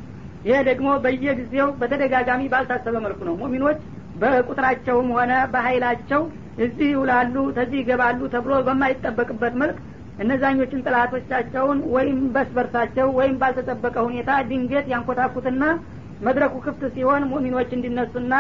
ይሄ 0.44 0.56
ደግሞ 0.68 0.88
በየጊዜው 1.04 1.68
በተደጋጋሚ 1.80 2.42
ባልታሰበ 2.52 2.96
መልኩ 3.04 3.20
ነው። 3.28 3.34
ሙእሚኖች 3.40 3.80
በቁጥራቸውም 4.22 5.08
ሆነ 5.16 5.32
በሀይላቸው 5.52 6.22
እዚህ 6.58 6.88
ይውላሉ 6.92 7.34
ተዚህ 7.58 7.78
ይገባሉ 7.82 8.20
ተብሎ 8.34 8.54
በማይጠበቅበት 8.66 9.54
መልክ 9.62 9.78
እነዛኞችን 10.22 10.84
ጥላቶቻቸውን 10.86 11.78
ወይም 11.94 12.18
በስበርሳቸው 12.34 13.06
ወይም 13.18 13.36
ባልተጠበቀ 13.42 13.96
ሁኔታ 14.08 14.30
ድንገት 14.50 14.86
ያንኮታኩትና 14.92 15.62
መድረኩ 16.26 16.54
ክፍት 16.66 16.82
ሲሆን 16.96 17.22
ሙእሚኖች 17.30 17.70
እንዲነሱና 17.76 18.34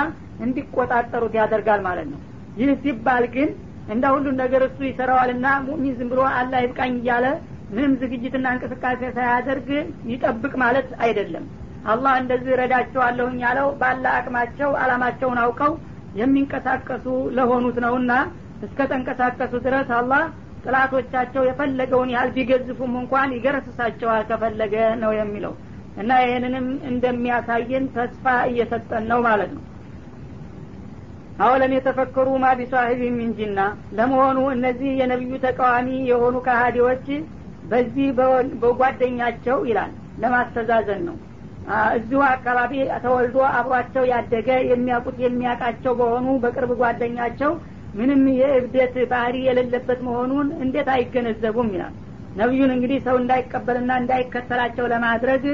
እንዲቆጣጠሩት 0.46 1.34
ያደርጋል 1.40 1.80
ማለት 1.86 2.08
ነው 2.12 2.20
ይህ 2.56 2.70
ሲባል 2.82 3.24
ግን 3.34 3.50
እንደ 3.92 4.04
ሁሉን 4.14 4.36
ነገር 4.42 4.62
እሱ 4.66 4.78
ይሰራዋልና 4.88 5.46
ሙእሚን 5.64 5.94
ዝም 5.98 6.10
ብሎ 6.12 6.20
አላህ 6.32 6.60
ይብቃኝ 6.64 6.92
እያለ 6.98 7.26
ምንም 7.70 7.92
ዝግጅትና 8.00 8.46
እንቅስቃሴ 8.54 9.00
ሳያደርግ 9.16 9.68
ይጠብቅ 10.10 10.52
ማለት 10.62 10.88
አይደለም። 11.04 11.44
አላህ 11.92 12.12
እንደዚህ 12.22 12.52
ረዳቸዋለሁኝ 12.60 13.38
ያለው 13.44 13.68
ባለ 13.80 14.04
አቅማቸው 14.18 14.70
አላማቸውን 14.82 15.40
አውቀው 15.44 15.72
የሚንቀሳቀሱ 16.20 17.06
ለሆኑት 17.36 17.76
ነውና 17.84 18.12
እስከ 18.66 18.80
ተንቀሳቀሱ 18.90 19.52
ድረስ 19.66 19.90
አላህ 19.98 20.22
ጥላቶቻቸው 20.64 21.42
የፈለገውን 21.46 22.12
ያህል 22.14 22.30
ቢገዝፉም 22.36 22.92
እንኳን 23.00 23.34
ይገረስሳቸዋል 23.36 24.22
ከፈለገ 24.28 24.74
ነው 25.02 25.12
የሚለው። 25.18 25.54
እና 25.96 26.10
ይህንንም 26.24 26.66
እንደሚያሳየን 26.90 27.86
ተስፋ 27.96 28.26
እየሰጠን 28.50 29.04
ነው 29.10 29.20
ማለት 29.26 29.50
ነው 29.56 29.62
አወለም 31.38 31.72
የተፈከሩ 31.74 32.28
ማ 32.40 32.48
ቢሳሂቢ 32.58 33.02
ሚንጂና 33.14 33.60
ለመሆኑ 33.98 34.38
እነዚህ 34.54 34.90
የነቢዩ 35.00 35.34
ተቃዋሚ 35.44 35.88
የሆኑ 36.10 36.36
ከሃዲዎች 36.46 37.06
በዚህ 37.70 38.08
በጓደኛቸው 38.62 39.58
ይላል። 39.68 39.92
ለማስተዛዘን 40.22 41.02
ነው። 41.08 41.16
እዚሁ 41.96 42.20
አካባቢ 42.30 42.72
ተወልዶ 43.02 43.36
አብሯቸው 43.58 44.04
ያደገ 44.12 44.48
የሚያውቁት 44.70 45.18
የሚያውቃቸው 45.24 45.92
በሆኑ 46.00 46.26
በቅርብ 46.42 46.72
ጓደኛቸው 46.80 47.52
ምንም 47.94 48.22
የእብደት 48.38 48.94
ባህሪ 49.10 49.36
የሌለበት 49.46 50.00
መሆኑን 50.06 50.48
እንዴት 50.64 50.88
አይገነዘቡም 50.94 51.70
ይላል። 51.74 51.94
ነቢዩን 52.36 52.72
እንግዲህ 52.76 52.98
ሰው 53.06 53.16
እንዳይቀበልና 53.22 53.92
እንዳይከተላቸው 54.02 54.86
ለማድረግ 54.92 55.44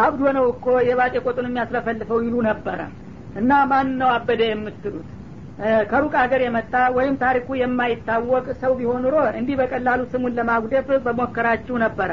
አብዶ 0.00 0.22
ነው 0.36 0.44
እኮ 0.52 0.66
የባጤ 0.88 1.14
ቆጡን 1.24 1.48
የሚያስለፈልፈው 1.48 2.18
ይሉ 2.26 2.34
ነበረ 2.48 2.80
እና 3.34 3.50
ማን 3.70 3.88
ነው 4.00 4.08
አበደ 4.14 4.42
የምትሉት? 4.48 5.08
ከሩቅ 5.90 6.12
ሀገር 6.20 6.40
የመጣ 6.44 6.74
ወይም 6.96 7.14
ታሪኩ 7.22 7.48
የማይታወቅ 7.58 8.46
ሰው 8.60 8.72
ቢሆን 8.78 9.02
ኑሮ 9.04 9.16
እንዲህ 9.40 9.56
በቀላሉ 9.60 10.00
ስሙን 10.12 10.36
ለማጉደፍ 10.38 10.88
በሞከራችሁ 11.06 11.74
ነበረ። 11.84 12.10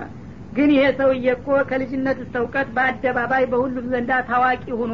ግን 0.53 0.69
ይሄ 0.75 0.83
ሰውዬ 0.99 1.27
እኮ 1.35 1.47
ከልጅነት 1.69 2.19
እውቀት 2.39 2.67
በአደባባይ 2.75 3.43
በሁሉም 3.51 3.87
ዘንዳ 3.93 4.11
ታዋቂ 4.29 4.65
ሁኖ 4.81 4.93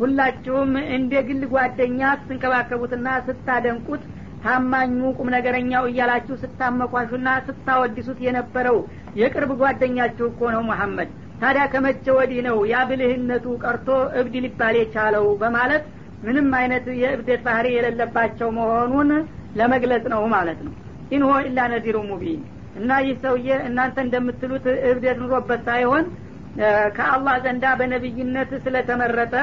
ሁላችሁም 0.00 0.72
እንደ 0.96 1.12
ግል 1.28 1.42
ጓደኛ 1.52 2.00
ስትንከባከቡትና 2.18 3.08
ስታደንቁት 3.26 4.02
ታማኙ 4.42 4.98
ቁም 5.16 5.28
ነገረኛው 5.34 5.84
እያላችሁ 5.88 6.34
ስታመኳሹና 6.42 7.28
ስታወድሱት 7.46 8.18
የነበረው 8.26 8.76
የቅርብ 9.20 9.52
ጓደኛችሁ 9.62 10.26
እኮ 10.30 10.50
ነው 10.54 10.62
መሐመድ 10.68 11.10
ታዲያ 11.40 11.64
ከመቼ 11.72 12.04
ወዲህ 12.16 12.40
ነው 12.46 12.56
ያ 12.70 12.76
ብልህነቱ 12.88 13.46
ቀርቶ 13.64 13.88
እብድ 14.20 14.34
ሊባል 14.44 14.76
የቻለው? 14.80 15.26
በማለት 15.42 15.82
ምንም 16.22 16.48
አይነት 16.60 16.86
የእብደት 17.00 17.40
ባህሪ 17.46 17.66
የሌለባቸው 17.74 18.48
መሆኑን 18.56 19.10
ለመግለጽ 19.58 20.04
ነው 20.14 20.22
ማለት 20.34 20.58
ነው። 20.66 20.72
ኢንሆ 21.12 21.30
ኢላ 21.46 21.58
ነዚሩ 21.74 21.96
ሙቢን። 22.08 22.40
እና 22.78 22.90
ይህ 23.04 23.16
ሰውዬ 23.22 23.48
እናንተ 23.68 23.96
እንደምትሉት 24.06 24.66
እብደት 24.90 25.16
ኑሮበት 25.22 25.62
ሳይሆን 25.68 26.04
ከአላህ 26.96 27.34
ዘንዳ 27.44 27.64
በነቢይነት 27.80 28.50
ስለተመረጠ 28.64 29.34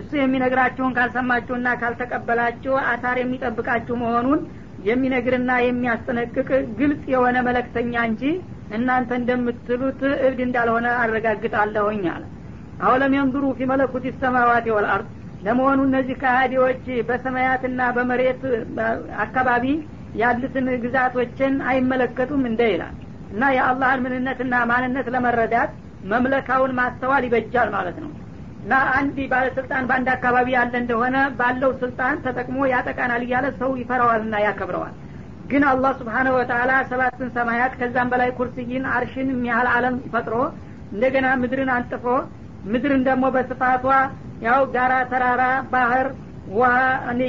እሱ 0.00 0.10
የሚነግራችሁን 0.18 0.94
ካልሰማችሁና 0.96 1.68
ካልተቀበላችሁ 1.80 2.74
አታር 2.92 3.16
የሚጠብቃችሁ 3.20 3.96
መሆኑን 4.02 4.40
የሚነግርና 4.88 5.50
የሚያስጠነቅቅ 5.64 6.48
ግልጽ 6.80 7.02
የሆነ 7.12 7.36
መለክተኛ 7.48 7.94
እንጂ 8.10 8.22
እናንተ 8.70 9.10
እንደምትሉት 9.18 10.00
እብድ 10.18 10.40
እንዳልሆነ 10.44 10.86
አረጋግጣለሁኝ 11.02 12.04
አለ። 12.14 12.22
አሁለም 12.80 13.12
የንظሩ 13.16 13.44
ፊ 13.58 13.68
መለኩት 13.70 14.06
ሰማዋት 14.22 14.66
ወልአርድ። 14.76 15.08
ለመሆኑ 15.42 15.80
እነዚህ 15.88 16.16
ከሃዲዎች 16.20 16.84
በሰማያትና 17.08 17.80
በመሬት 17.96 18.42
አካባቢ 19.24 19.64
ያሉትን 20.14 20.66
ግዛቶችን 20.84 21.54
አይመለከቱም 21.70 22.42
እንደ 22.50 22.62
ይላል። 22.72 22.94
እና 23.30 23.44
የአላህን 23.56 24.02
ምንነትና 24.04 24.54
ማንነት 24.70 25.06
ለመረዳት 25.14 25.70
መምለካውን 26.04 26.72
ማስተዋል 26.78 27.22
ይበጃል 27.26 27.68
ማለት 27.76 27.96
ነው። 28.04 28.10
እና 28.62 28.74
አንድ 28.98 29.16
ባለስልጣን 29.32 29.86
በአንድ 29.88 30.08
አካባቢ 30.14 30.48
ያለ 30.56 30.74
እንደሆነ 30.82 31.16
ባለው 31.40 31.72
ስልጣን 31.82 32.22
ተጠቅሞ 32.24 32.58
ያጠቃናል 32.72 33.22
እያለ 33.26 33.46
ሰው 33.60 33.70
ይፈራዋልና 33.80 34.36
ያከብረዋል 34.46 34.94
ግን 35.50 35.62
አላህ 35.70 35.92
ስብሓነ 36.00 36.28
ወተላ 36.36 36.72
ሰባትን 36.90 37.30
ሰማያት 37.36 37.72
ከዛም 37.80 38.10
በላይ 38.12 38.30
ኩርስይን 38.38 38.84
አርሽን 38.92 39.28
የሚያህል 39.32 39.68
አለም 39.74 39.96
ፈጥሮ 40.12 40.36
እንደገና 40.94 41.26
ምድርን 41.42 41.70
አንጥፎ 41.74 42.06
ምድርን 42.72 43.02
ደግሞ 43.08 43.24
በስፋቷ 43.34 43.86
ያው 44.46 44.62
ጋራ 44.74 44.92
ተራራ 45.10 45.42
ባህር 45.72 46.06
ውሃ 46.54 46.72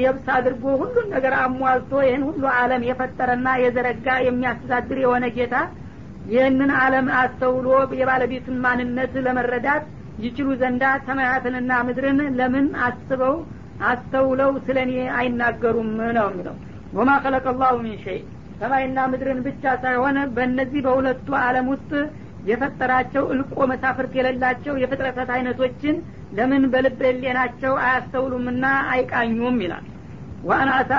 የብስ 0.03 0.27
አድርጎ 0.37 0.63
ሁሉን 0.81 1.07
ነገር 1.15 1.33
አሟልቶ 1.41 1.91
ይህን 2.05 2.23
ሁሉ 2.29 2.43
አለም 2.59 2.81
የፈጠረና 2.89 3.47
የዘረጋ 3.63 4.07
የሚያስተዳድር 4.25 4.99
የሆነ 5.03 5.25
ጌታ 5.37 5.55
ይህንን 6.31 6.71
አለም 6.83 7.07
አስተውሎ 7.19 7.67
የባለቤቱን 7.99 8.57
ማንነት 8.65 9.13
ለመረዳት 9.25 9.83
ይችሉ 10.25 10.47
ዘንዳ 10.61 10.83
ሰማያትንና 11.07 11.71
ምድርን 11.87 12.19
ለምን 12.39 12.67
አስበው 12.85 13.35
አስተውለው 13.89 14.51
ስለ 14.67 14.77
እኔ 14.85 14.93
አይናገሩም 15.17 15.89
ነው 16.17 16.27
የሚለው 16.29 16.55
ወማ 16.95 17.11
ከለቀ 17.23 17.47
ላሁ 17.61 17.75
ሚን 17.83 17.95
ሸይ 18.03 18.19
ሰማይና 18.59 18.99
ምድርን 19.11 19.39
ብቻ 19.47 19.63
ሳይሆን 19.81 20.17
በእነዚህ 20.35 20.81
በሁለቱ 20.85 21.27
አለም 21.41 21.67
ውስጥ 21.73 21.91
የፈጠራቸው 22.49 23.23
እልቆ 23.33 23.57
መሳፍርት 23.71 24.13
የሌላቸው 24.17 24.73
የፍጥረታት 24.81 25.29
አይነቶችን 25.35 25.95
ለምን 26.37 26.63
በልብ 26.73 26.99
ህሌናቸው 27.07 27.73
አያስተውሉምና 27.83 28.65
አይቃኙም 28.93 29.57
ይላል። 29.65 29.85
ዋአን 30.43 30.69
አሳ 30.75 30.91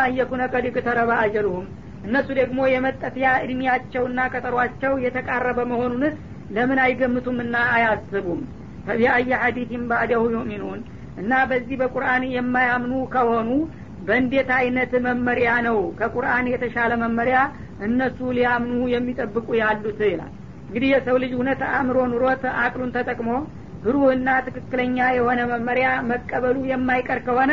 ቀድ 0.54 0.66
ቅተረበ 0.74 1.10
አጀልሁም 1.22 1.66
እነሱ 2.06 2.28
ደግሞ 2.40 2.58
የመጠፊያ 2.72 3.28
እድሜያቸውና 3.44 4.18
ቀጠሯቸው 4.32 4.92
የተቃረበ 5.04 5.60
መሆኑንስ 5.70 6.16
ለምን 6.50 6.78
አይገምቱምና 6.82 7.56
አያስቡም? 7.74 8.40
ፈቢአየ 8.86 9.30
ሐዲትም 9.42 9.84
ባዕደሁ 9.90 10.22
ዩእሚኑን። 10.34 10.80
እና 11.20 11.32
በዚህ 11.50 11.76
በቁርአን 11.80 12.24
የማያምኑ 12.34 12.92
ከሆኑ 13.14 13.48
በእንዴት 14.06 14.50
አይነት 14.58 14.92
መመሪያ 15.06 15.50
ነው? 15.66 15.78
ከቁርአን 15.98 16.46
የተሻለ 16.52 16.92
መመሪያ 17.02 17.38
እነሱ 17.86 18.18
ሊያምኑ 18.36 18.80
የሚጠብቁ 18.92 19.48
ያሉት 19.60 20.00
ይላል። 20.06 20.32
እንግዲህ 20.68 20.88
የሰው 20.92 21.16
ልጅ 21.22 21.32
እውነት 21.36 21.60
አእምሮ 21.70 21.98
ኑሮት 22.12 22.44
አቅሉን 22.62 22.92
ተጠቅሞ 22.96 23.30
ብሩህና 23.82 24.28
ትክክለኛ 24.46 24.98
የሆነ 25.16 25.40
መመሪያ 25.50 25.88
መቀበሉ 26.10 26.56
የማይቀር 26.70 27.18
ከሆነ 27.26 27.52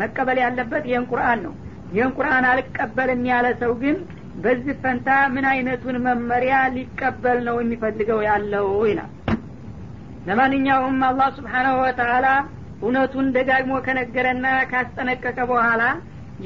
መቀበል 0.00 0.38
ያለበት 0.44 0.84
ይህን 0.90 1.06
ቁርአን 1.10 1.38
ነው። 1.46 1.54
ይህን 1.92 2.10
ቁርአን 2.16 2.44
አልቀበልም 2.50 3.22
ያለ 3.30 3.46
ሰው 3.62 3.72
ግን 3.82 3.96
በዚህ 4.42 4.74
ፈንታ 4.82 5.08
ምን 5.34 5.46
አይነቱን 5.50 5.96
መመሪያ 6.04 6.56
ሊቀበል 6.74 7.38
ነው 7.48 7.56
የሚፈልገው 7.62 8.20
ያለው 8.28 8.68
ይላል። 8.90 9.10
ለማንኛውም 10.26 10.98
አላህ 11.08 11.28
ስብሓናሁ 11.36 11.76
ወተላ 11.82 12.26
እውነቱን 12.80 13.26
ደጋግሞ 13.36 13.72
ከነገረና 13.86 14.46
ካስጠነቀቀ 14.70 15.38
በኋላ 15.50 15.82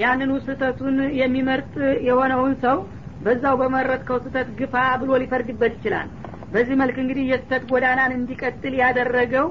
ያንኑ 0.00 0.32
ስህተቱን 0.44 0.96
የሚመርጥ 1.20 1.74
የሆነውን 2.08 2.54
ሰው 2.64 2.78
በዛው 3.24 3.54
በመረጥከው 3.60 4.18
ስህተት 4.24 4.48
ግፋ 4.58 4.74
ብሎ 5.02 5.10
ሊፈርድበት 5.22 5.72
ይችላል። 5.76 6.08
በዚህ 6.52 6.74
መልክ 6.80 6.96
እንግዲህ 7.02 7.24
የስህተት 7.30 7.62
ጎዳናን 7.70 8.12
እንዲቀጥል 8.16 8.74
ያደረገው 8.80 9.46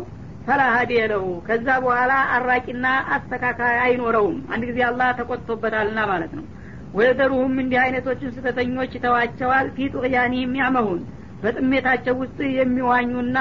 ፈላሀዲ 0.48 0.92
የለው 0.98 1.26
ከዛ 1.48 1.68
በኋላ 1.84 2.14
አራቂና 2.36 2.86
አስተካካይ 3.16 3.78
አይኖረውም። 3.86 4.38
አንድ 4.54 4.64
ጊዜ 4.70 4.80
አላህ 4.90 5.10
ተቆጥቶበታልና 5.20 6.00
ማለት 6.12 6.32
ነው። 6.40 6.46
ወየደሩሁም 6.94 7.54
እንዲህ 7.62 7.80
አይነቶችን 7.84 8.34
ስህተተኞች 8.36 8.92
ይተዋቸዋል። 8.98 9.68
ፊ 9.76 9.90
ጡቅያኒህም 9.96 10.54
ያመሁን 10.62 11.00
በጥሜታቸው 11.44 12.16
ውስጥ 12.22 12.40
የሚዋኙና 12.58 13.38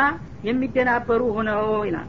የሚደናበሩ 0.47 1.23
ሆነው 1.37 1.61
ይላል 1.89 2.09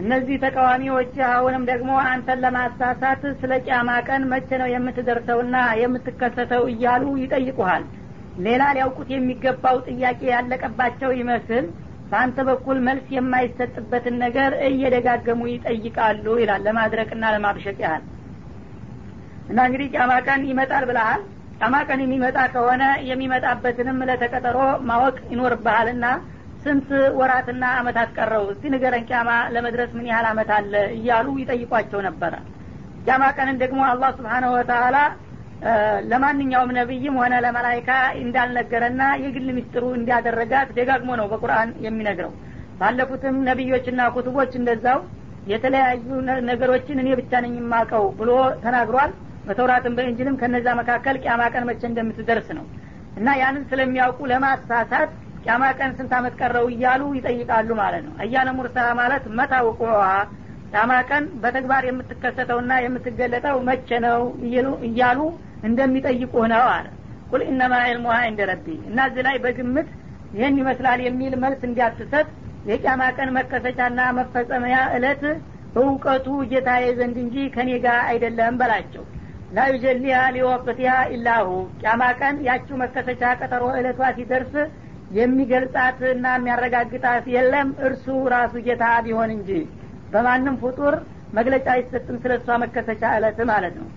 እነዚህ 0.00 0.36
ተቃዋሚዎች 0.44 1.14
አሁንም 1.30 1.62
ደግሞ 1.70 1.90
አንተን 2.10 2.38
ለማሳሳት 2.44 3.22
ስለ 3.40 3.52
ቂያማ 3.64 3.90
ቀን 4.08 4.22
መቼ 4.30 4.48
ነው 4.60 4.68
የምትደርሰውና 4.72 5.56
የምትከሰተው 5.80 6.62
እያሉ 6.72 7.04
ይጠይቁሃል። 7.22 7.84
ሌላ 8.46 8.62
ሊያውቁት 8.76 9.08
የሚገባው 9.14 9.76
ጥያቄ 9.88 10.20
ያለቀባቸው 10.32 11.10
ይመስል 11.20 11.64
በአንተ 12.10 12.38
በኩል 12.48 12.78
መልስ 12.86 13.08
የማይሰጥበትን 13.16 14.16
ነገር 14.24 14.52
እየደጋገሙ 14.68 15.42
ይጠይቃሉ 15.52 16.26
ይላል። 16.42 16.62
ለማድረቅና 16.68 17.24
ለማብሸቅ 17.34 17.76
ያህል 17.84 18.04
እና 19.50 19.60
እንግዲህ 19.68 19.88
ቂያማ 19.92 20.12
ቀን 20.26 20.42
ይመጣል 20.50 20.84
ብለሃል። 20.90 21.22
ቂያማ 21.58 21.76
ቀን 21.88 22.00
የሚመጣ 22.02 22.38
ከሆነ 22.52 22.82
የሚመጣበትንም 23.10 23.98
ለተቀጠሮ 24.10 24.58
ማወቅ 24.90 25.16
ይኖርብሃልና 25.32 26.04
ስንት 26.64 26.88
ወራትና 27.18 27.64
አመታት 27.78 28.08
ቀረው? 28.16 28.42
እስቲ 28.52 28.62
ንገረን 28.74 29.04
ቂያማ 29.08 29.30
ለመድረስ 29.54 29.90
ምን 29.98 30.06
ያህል 30.10 30.26
አመት 30.30 30.50
አለ? 30.56 30.72
እያሉ 30.96 31.26
ይጠይቋቸው 31.42 32.00
ነበረ። 32.08 32.34
ቂያማ 33.04 33.24
ቀንን 33.38 33.56
ደግሞ 33.62 33.80
አላህ 33.90 34.10
ስብሓነሁ 34.18 34.50
ወተላ 34.56 34.96
ለማንኛውም 36.10 36.70
ነቢይም 36.78 37.16
ሆነ 37.20 37.34
ለመላይካ 37.44 37.90
እንዳልነገረና 38.20 39.02
የግል 39.22 39.48
ሚስጥሩ 39.56 39.84
እንዲያደረጋት 39.98 40.68
ደጋግሞ 40.78 41.10
ነው 41.20 41.26
በቁርአን 41.32 41.70
የሚነግረው። 41.86 42.32
ባለፉትም 42.80 43.36
ነቢዮችና 43.48 44.00
ኩቱቦች 44.14 44.52
እንደዛው 44.60 45.00
የተለያዩ 45.50 46.06
ነገሮችን 46.50 47.00
እኔ 47.02 47.08
ብቻ 47.20 47.32
ነኝ 47.44 47.54
የማቀው 47.60 48.04
ብሎ 48.20 48.30
ተናግሯል። 48.64 49.12
በተውራትም 49.46 49.94
በእንጅልም 49.98 50.38
ከነዛ 50.40 50.68
መካከል 50.80 51.16
ቂያማ 51.22 51.42
ቀን 51.54 51.64
መቼ 51.68 51.82
እንደምትደርስ 51.90 52.48
ነው። 52.58 52.64
እና 53.20 53.28
ያንን 53.40 53.62
ስለሚያውቁ 53.70 54.18
ለማሳሳት 54.32 55.12
ቂያማ 55.44 55.64
ቀን 55.78 55.90
ስንት 55.98 56.12
አመት 56.16 56.34
ቀረው 56.40 56.66
እያሉ 56.72 57.02
ይጠይቃሉ 57.18 57.68
ማለት 57.80 58.02
ነው። 58.06 58.14
አያነ 58.22 58.48
ሙርሳ 58.56 58.78
ማለት 59.00 59.24
መታውቁዋ 59.38 60.00
ቂያማ 60.72 60.92
ቀን 61.08 61.24
በተግባር 61.42 61.84
የምትከሰተውና 61.88 62.72
የምትገለጠው 62.84 63.56
መቼ 63.68 63.88
ነው 64.04 64.20
እያሉ 64.88 65.20
እንደሚጠይቁህ 65.68 66.44
ነው 66.52 66.66
አለ። 66.74 66.86
ቁል 67.30 67.42
ኢነማ 67.48 67.74
ዕልሙሃ 67.88 68.16
እንደ 68.28 68.40
ረቢ። 68.50 68.66
እና 68.88 68.98
እዚህ 69.08 69.22
ላይ 69.26 69.36
በግምት 69.44 69.88
ይህን 70.34 70.58
ይመስላል 70.60 71.00
የሚል 71.06 71.32
መልስ 71.42 71.62
እንዲያትሰጥ 71.68 72.26
የቂያማ 72.70 73.02
ቀን 73.16 73.30
መከሰቻና 73.36 74.00
መፈጸመያ 74.18 74.76
እለት 74.96 75.22
እውቀቱ 75.76 76.26
ጌታዬ 76.50 76.84
ዘንድ 76.98 77.16
እንጂ 77.24 77.36
ከኔ 77.54 77.70
ጋር 77.84 77.98
አይደለም 78.10 78.54
በላቸው። 78.60 79.04
ላ 79.52 79.64
ዩጀሊያ 79.72 80.16
ሊወቅቲያ 80.34 80.90
ኢላሁ። 81.14 81.48
ቂያማ 81.80 82.02
ቀን 82.20 82.36
ያችው 82.48 82.76
መከሰቻ 82.82 83.22
ቀጠሮ 83.40 83.64
እለቷ 83.78 84.00
ሲደርስ 84.18 84.54
የሚገልጻት 85.10 86.00
እና 86.12 86.26
የሚያረጋግጣት 86.36 87.24
የለም። 87.34 87.68
እርሱ 87.86 88.06
ራሱ 88.34 88.54
ጌታ 88.66 88.84
ቢሆን 89.06 89.30
እንጂ 89.36 89.50
በማንም 90.12 90.54
ፍጡር 90.62 90.94
መግለጫ 91.34 91.66
አይሰጥም። 91.74 92.16
ስለ 92.22 92.32
እሷ 92.38 92.58
መከሰቻ 92.62 93.02
እለት 93.18 93.40
ማለት 93.50 93.74
ነው 93.80 93.88